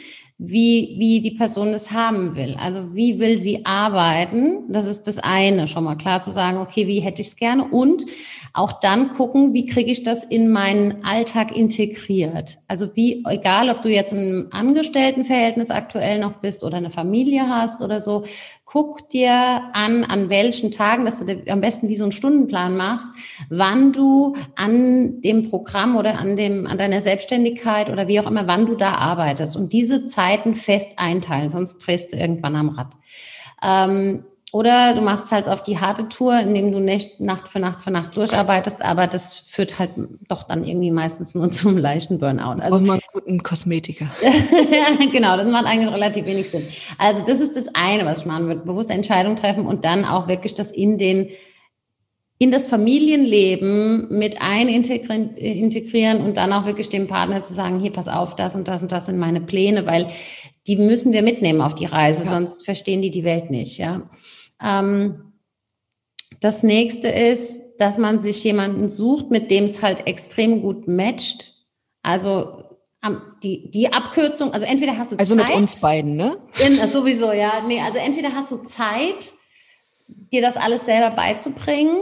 [0.43, 2.57] wie, wie die Person es haben will.
[2.59, 4.73] Also wie will sie arbeiten?
[4.73, 7.65] Das ist das eine, schon mal klar zu sagen, okay, wie hätte ich es gerne?
[7.65, 8.07] Und
[8.55, 12.57] auch dann gucken, wie kriege ich das in meinen Alltag integriert.
[12.69, 17.83] Also wie, egal ob du jetzt im Angestelltenverhältnis aktuell noch bist oder eine Familie hast
[17.83, 18.25] oder so,
[18.73, 19.33] guck dir
[19.73, 23.09] an, an welchen Tagen, dass du am besten wie so einen Stundenplan machst,
[23.49, 28.47] wann du an dem Programm oder an dem, an deiner Selbstständigkeit oder wie auch immer,
[28.47, 32.93] wann du da arbeitest und diese Zeiten fest einteilen, sonst drehst du irgendwann am Rad.
[33.61, 34.23] Ähm,
[34.53, 37.91] oder du machst halt auf die harte Tour, indem du nicht Nacht für Nacht für
[37.91, 39.91] Nacht durcharbeitest, aber das führt halt
[40.29, 42.61] doch dann irgendwie meistens nur zum leichten Burnout.
[42.61, 44.07] Also man einen guten Kosmetiker.
[45.13, 46.67] genau, das macht eigentlich relativ wenig Sinn.
[46.99, 48.63] Also das ist das eine, was ich machen würde.
[48.63, 51.31] Bewusste Entscheidung treffen und dann auch wirklich das in den
[52.43, 57.93] in das Familienleben mit einintegrieren integrieren und dann auch wirklich dem Partner zu sagen, hier
[57.93, 60.07] pass auf, das und das und das sind meine Pläne, weil
[60.67, 62.31] die müssen wir mitnehmen auf die Reise, ja.
[62.31, 64.09] sonst verstehen die die Welt nicht, ja.
[64.63, 65.33] Ähm,
[66.41, 71.55] das nächste ist, dass man sich jemanden sucht, mit dem es halt extrem gut matcht.
[72.03, 72.65] Also
[73.43, 75.45] die, die Abkürzung, also entweder hast du also Zeit.
[75.45, 76.37] Also mit uns beiden, ne?
[76.65, 77.63] In, äh, sowieso, ja.
[77.67, 79.33] Nee, also entweder hast du Zeit,
[80.07, 81.97] dir das alles selber beizubringen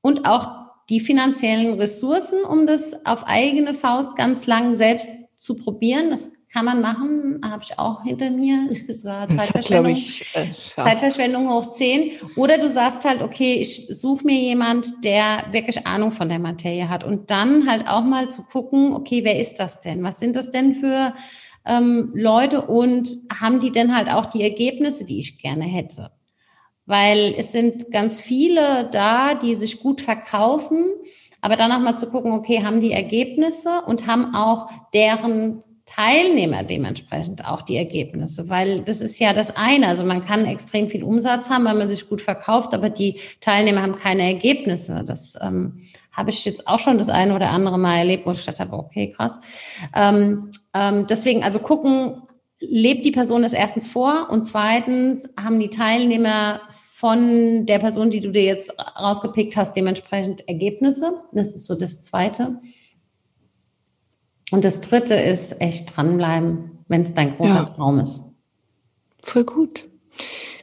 [0.00, 0.48] und auch
[0.90, 6.10] die finanziellen Ressourcen, um das auf eigene Faust ganz lang selbst zu probieren.
[6.10, 8.68] Das kann man machen, habe ich auch hinter mir.
[8.86, 10.46] Das war Zeitverschwendung, ich, äh,
[10.76, 10.84] ja.
[10.84, 12.12] Zeitverschwendung hoch 10.
[12.36, 16.88] Oder du sagst halt, okay, ich suche mir jemand, der wirklich Ahnung von der Materie
[16.88, 17.04] hat.
[17.04, 20.02] Und dann halt auch mal zu gucken, okay, wer ist das denn?
[20.02, 21.14] Was sind das denn für
[21.64, 26.10] ähm, Leute und haben die denn halt auch die Ergebnisse, die ich gerne hätte?
[26.84, 30.84] Weil es sind ganz viele da, die sich gut verkaufen,
[31.40, 35.62] aber dann auch mal zu gucken, okay, haben die Ergebnisse und haben auch deren
[35.94, 39.88] Teilnehmer dementsprechend auch die Ergebnisse, weil das ist ja das eine.
[39.88, 43.82] Also man kann extrem viel Umsatz haben, weil man sich gut verkauft, aber die Teilnehmer
[43.82, 45.04] haben keine Ergebnisse.
[45.06, 48.40] Das ähm, habe ich jetzt auch schon das eine oder andere Mal erlebt, wo ich
[48.40, 49.40] gedacht habe, okay, krass.
[49.94, 52.22] Ähm, ähm, deswegen also gucken,
[52.58, 56.60] lebt die Person das erstens vor und zweitens haben die Teilnehmer
[56.94, 61.22] von der Person, die du dir jetzt rausgepickt hast, dementsprechend Ergebnisse.
[61.32, 62.60] Das ist so das Zweite.
[64.52, 67.64] Und das dritte ist echt dranbleiben, wenn es dein großer ja.
[67.64, 68.22] Traum ist.
[69.22, 69.88] Voll gut.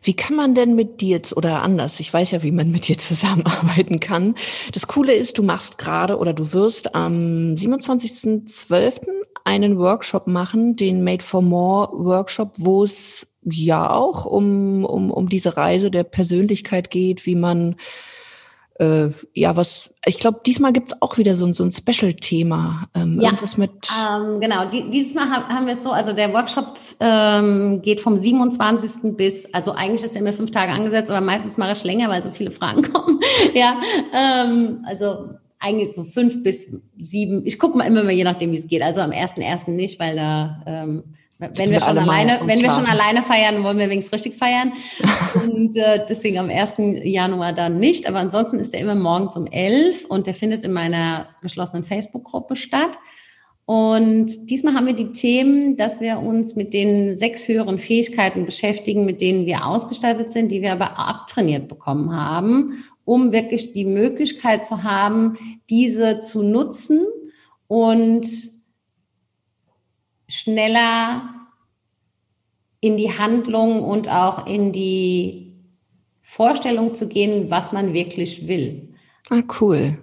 [0.03, 1.99] Wie kann man denn mit dir oder anders?
[1.99, 4.35] Ich weiß ja, wie man mit dir zusammenarbeiten kann.
[4.73, 9.07] Das Coole ist, du machst gerade oder du wirst am 27.12.
[9.43, 15.29] einen Workshop machen, den Made for More Workshop, wo es ja auch um, um, um
[15.29, 17.75] diese Reise der Persönlichkeit geht, wie man
[18.80, 22.88] äh, ja, was, ich glaube, diesmal gibt's auch wieder so, ein so ein Special-Thema.
[22.95, 26.34] Ähm, ja, irgendwas mit ähm, genau, Die, dieses Mal haben wir es so, also der
[26.34, 29.17] Workshop ähm, geht vom 27.
[29.17, 32.23] bis, also eigentlich ist er immer fünf Tage angesetzt, aber meistens mache ich länger, weil
[32.23, 33.19] so viele Fragen kommen.
[33.53, 33.75] ja,
[34.13, 36.67] ähm, also eigentlich so fünf bis
[36.97, 37.45] sieben.
[37.45, 38.82] Ich gucke mal immer mal, je nachdem, wie es geht.
[38.82, 41.03] Also am ersten ersten nicht, weil da ähm,
[41.39, 44.73] wenn wir, schon alleine, wenn wir schon alleine feiern, wollen wir wenigstens richtig feiern.
[45.49, 46.73] und äh, deswegen am 1.
[47.03, 48.07] Januar dann nicht.
[48.07, 52.57] Aber ansonsten ist der immer morgens um 11 und der findet in meiner geschlossenen Facebook-Gruppe
[52.57, 52.99] statt.
[53.65, 59.05] Und diesmal haben wir die Themen, dass wir uns mit den sechs höheren Fähigkeiten beschäftigen,
[59.05, 64.65] mit denen wir ausgestattet sind, die wir aber abtrainiert bekommen haben, um wirklich die Möglichkeit
[64.65, 65.37] zu haben,
[65.69, 67.05] diese zu nutzen
[67.67, 68.27] und
[70.30, 71.30] schneller
[72.80, 75.57] in die Handlung und auch in die
[76.21, 78.93] Vorstellung zu gehen, was man wirklich will.
[79.30, 79.97] Ah, cool.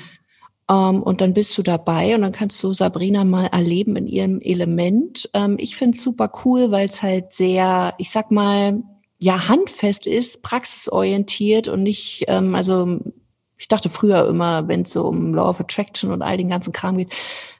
[0.70, 4.40] Ähm, und dann bist du dabei und dann kannst du Sabrina mal erleben in ihrem
[4.40, 5.28] Element.
[5.34, 8.82] Ähm, ich finde es super cool, weil es halt sehr, ich sag mal,
[9.22, 13.00] ja, handfest ist, praxisorientiert und nicht, ähm, also
[13.60, 16.72] ich dachte früher immer, wenn es so um Law of Attraction und all den ganzen
[16.72, 17.12] Kram geht,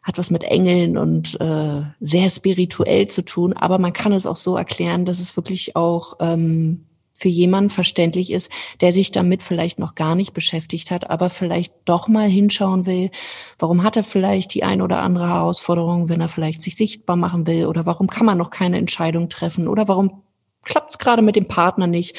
[0.03, 3.53] hat was mit Engeln und äh, sehr spirituell zu tun.
[3.53, 8.32] Aber man kann es auch so erklären, dass es wirklich auch ähm, für jemanden verständlich
[8.32, 12.86] ist, der sich damit vielleicht noch gar nicht beschäftigt hat, aber vielleicht doch mal hinschauen
[12.86, 13.11] will,
[13.59, 17.46] warum hat er vielleicht die ein oder andere Herausforderung, wenn er vielleicht sich sichtbar machen
[17.46, 20.22] will oder warum kann man noch keine Entscheidung treffen oder warum
[20.64, 22.16] klappt es gerade mit dem Partner nicht.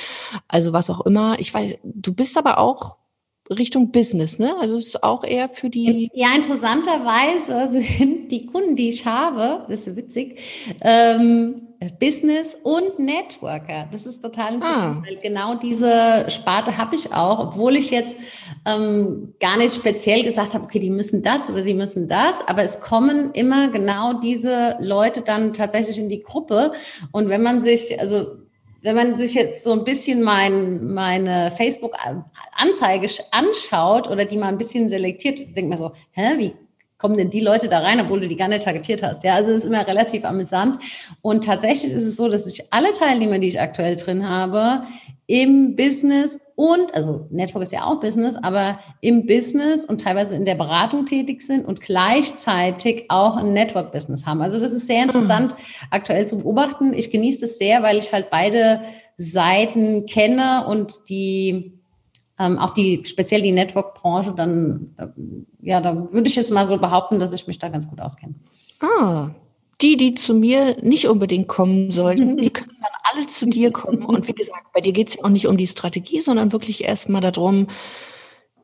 [0.47, 1.39] Also was auch immer.
[1.39, 3.01] Ich weiß, du bist aber auch
[3.58, 4.56] Richtung Business, ne?
[4.60, 6.10] Also es ist auch eher für die.
[6.14, 10.39] Ja, interessanterweise sind die Kunden, die ich habe, das ist witzig,
[10.82, 11.68] ähm,
[11.99, 13.88] Business und Networker.
[13.91, 15.04] Das ist total interessant, ah.
[15.04, 18.18] weil genau diese Sparte habe ich auch, obwohl ich jetzt
[18.66, 22.62] ähm, gar nicht speziell gesagt habe, okay, die müssen das oder die müssen das, aber
[22.64, 26.74] es kommen immer genau diese Leute dann tatsächlich in die Gruppe.
[27.12, 28.40] Und wenn man sich, also
[28.82, 34.57] wenn man sich jetzt so ein bisschen mein, meine Facebook-Anzeige anschaut oder die mal ein
[34.57, 36.53] bisschen selektiert, denkt man so, hä, wie
[37.02, 39.24] kommen denn die Leute da rein, obwohl du die gar nicht targetiert hast?
[39.24, 40.78] Ja, also es ist immer relativ amüsant.
[41.24, 44.84] Und tatsächlich ist es so, dass ich alle Teilnehmer, die ich aktuell drin habe,
[45.26, 50.45] im Business und, also Network ist ja auch Business, aber im Business und teilweise in
[50.45, 54.41] der Beratung tätig sind und gleichzeitig auch ein Network-Business haben.
[54.41, 55.88] Also das ist sehr interessant mhm.
[55.89, 56.93] aktuell zu beobachten.
[56.93, 58.82] Ich genieße das sehr, weil ich halt beide
[59.18, 61.80] Seiten kenne und die
[62.41, 64.95] ähm, auch die speziell die Network-Branche, dann
[65.61, 68.33] ja, da würde ich jetzt mal so behaupten, dass ich mich da ganz gut auskenne.
[68.81, 69.29] Ah,
[69.81, 74.03] die, die zu mir nicht unbedingt kommen sollten, die können dann alle zu dir kommen.
[74.03, 76.83] Und wie gesagt, bei dir geht es ja auch nicht um die Strategie, sondern wirklich
[76.83, 77.67] erstmal darum,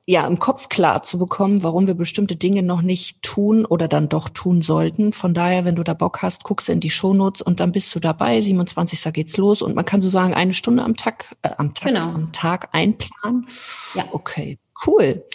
[0.09, 4.07] ja, im Kopf klar zu bekommen, warum wir bestimmte Dinge noch nicht tun oder dann
[4.07, 5.11] doch tun sollten.
[5.11, 7.93] Von daher, wenn du da Bock hast, guckst du in die Shownotes und dann bist
[7.93, 8.39] du dabei.
[8.39, 9.11] 27.
[9.11, 12.05] geht's los und man kann so sagen, eine Stunde am Tag, äh, am Tag, genau.
[12.13, 13.47] am Tag einplanen.
[13.95, 14.05] Ja.
[14.11, 15.25] Okay, cool.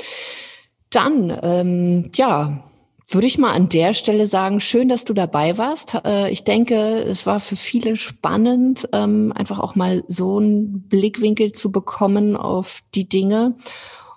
[0.88, 2.64] Dann, ähm, ja,
[3.08, 5.98] würde ich mal an der Stelle sagen, schön, dass du dabei warst.
[6.02, 11.52] Äh, ich denke, es war für viele spannend, ähm, einfach auch mal so einen Blickwinkel
[11.52, 13.54] zu bekommen auf die Dinge.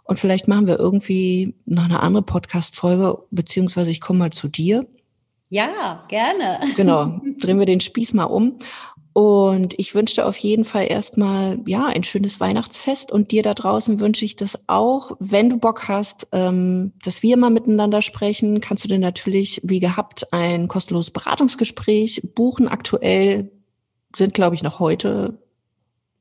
[0.05, 4.87] Und vielleicht machen wir irgendwie noch eine andere Podcast-Folge, beziehungsweise ich komme mal zu dir.
[5.49, 6.59] Ja, gerne.
[6.75, 8.57] Genau, drehen wir den Spieß mal um.
[9.13, 13.13] Und ich wünsche dir auf jeden Fall erstmal, ja, ein schönes Weihnachtsfest.
[13.13, 15.13] Und dir da draußen wünsche ich das auch.
[15.19, 19.79] Wenn du Bock hast, ähm, dass wir mal miteinander sprechen, kannst du dir natürlich, wie
[19.79, 22.67] gehabt, ein kostenloses Beratungsgespräch buchen.
[22.67, 23.51] Aktuell
[24.15, 25.39] sind, glaube ich, noch heute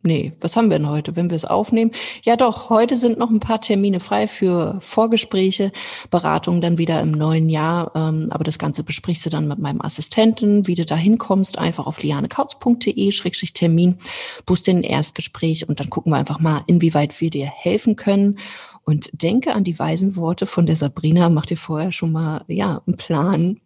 [0.06, 1.90] Nee, was haben wir denn heute, wenn wir es aufnehmen?
[2.24, 5.72] Ja doch, heute sind noch ein paar Termine frei für Vorgespräche,
[6.10, 7.90] Beratungen dann wieder im neuen Jahr.
[7.94, 11.56] Ähm, aber das Ganze besprichst du dann mit meinem Assistenten, wie du da hinkommst.
[11.56, 13.96] Einfach auf lianekautz.de-termin,
[14.44, 18.36] buchst den Erstgespräch und dann gucken wir einfach mal, inwieweit wir dir helfen können.
[18.84, 21.30] Und denke an die weisen Worte von der Sabrina.
[21.30, 23.58] Mach dir vorher schon mal, ja, einen Plan,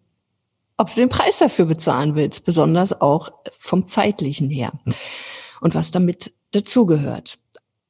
[0.76, 4.70] ob du den Preis dafür bezahlen willst, besonders auch vom zeitlichen her
[5.60, 7.38] und was damit dazugehört.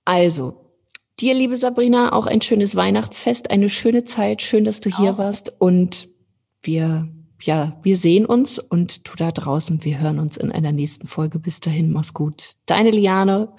[0.05, 0.73] Also,
[1.21, 4.43] dir, liebe Sabrina, auch ein schönes Weihnachtsfest, eine schöne Zeit.
[4.43, 6.09] Schön, dass du hier warst und
[6.63, 7.09] wir
[7.43, 11.39] ja, wir sehen uns und du da draußen, wir hören uns in einer nächsten Folge.
[11.39, 12.57] Bis dahin, mach's gut.
[12.67, 13.53] Deine Liane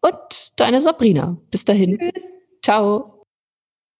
[0.00, 1.38] und deine Sabrina.
[1.50, 1.98] Bis dahin.
[1.98, 2.32] Tschüss.
[2.62, 3.13] Ciao.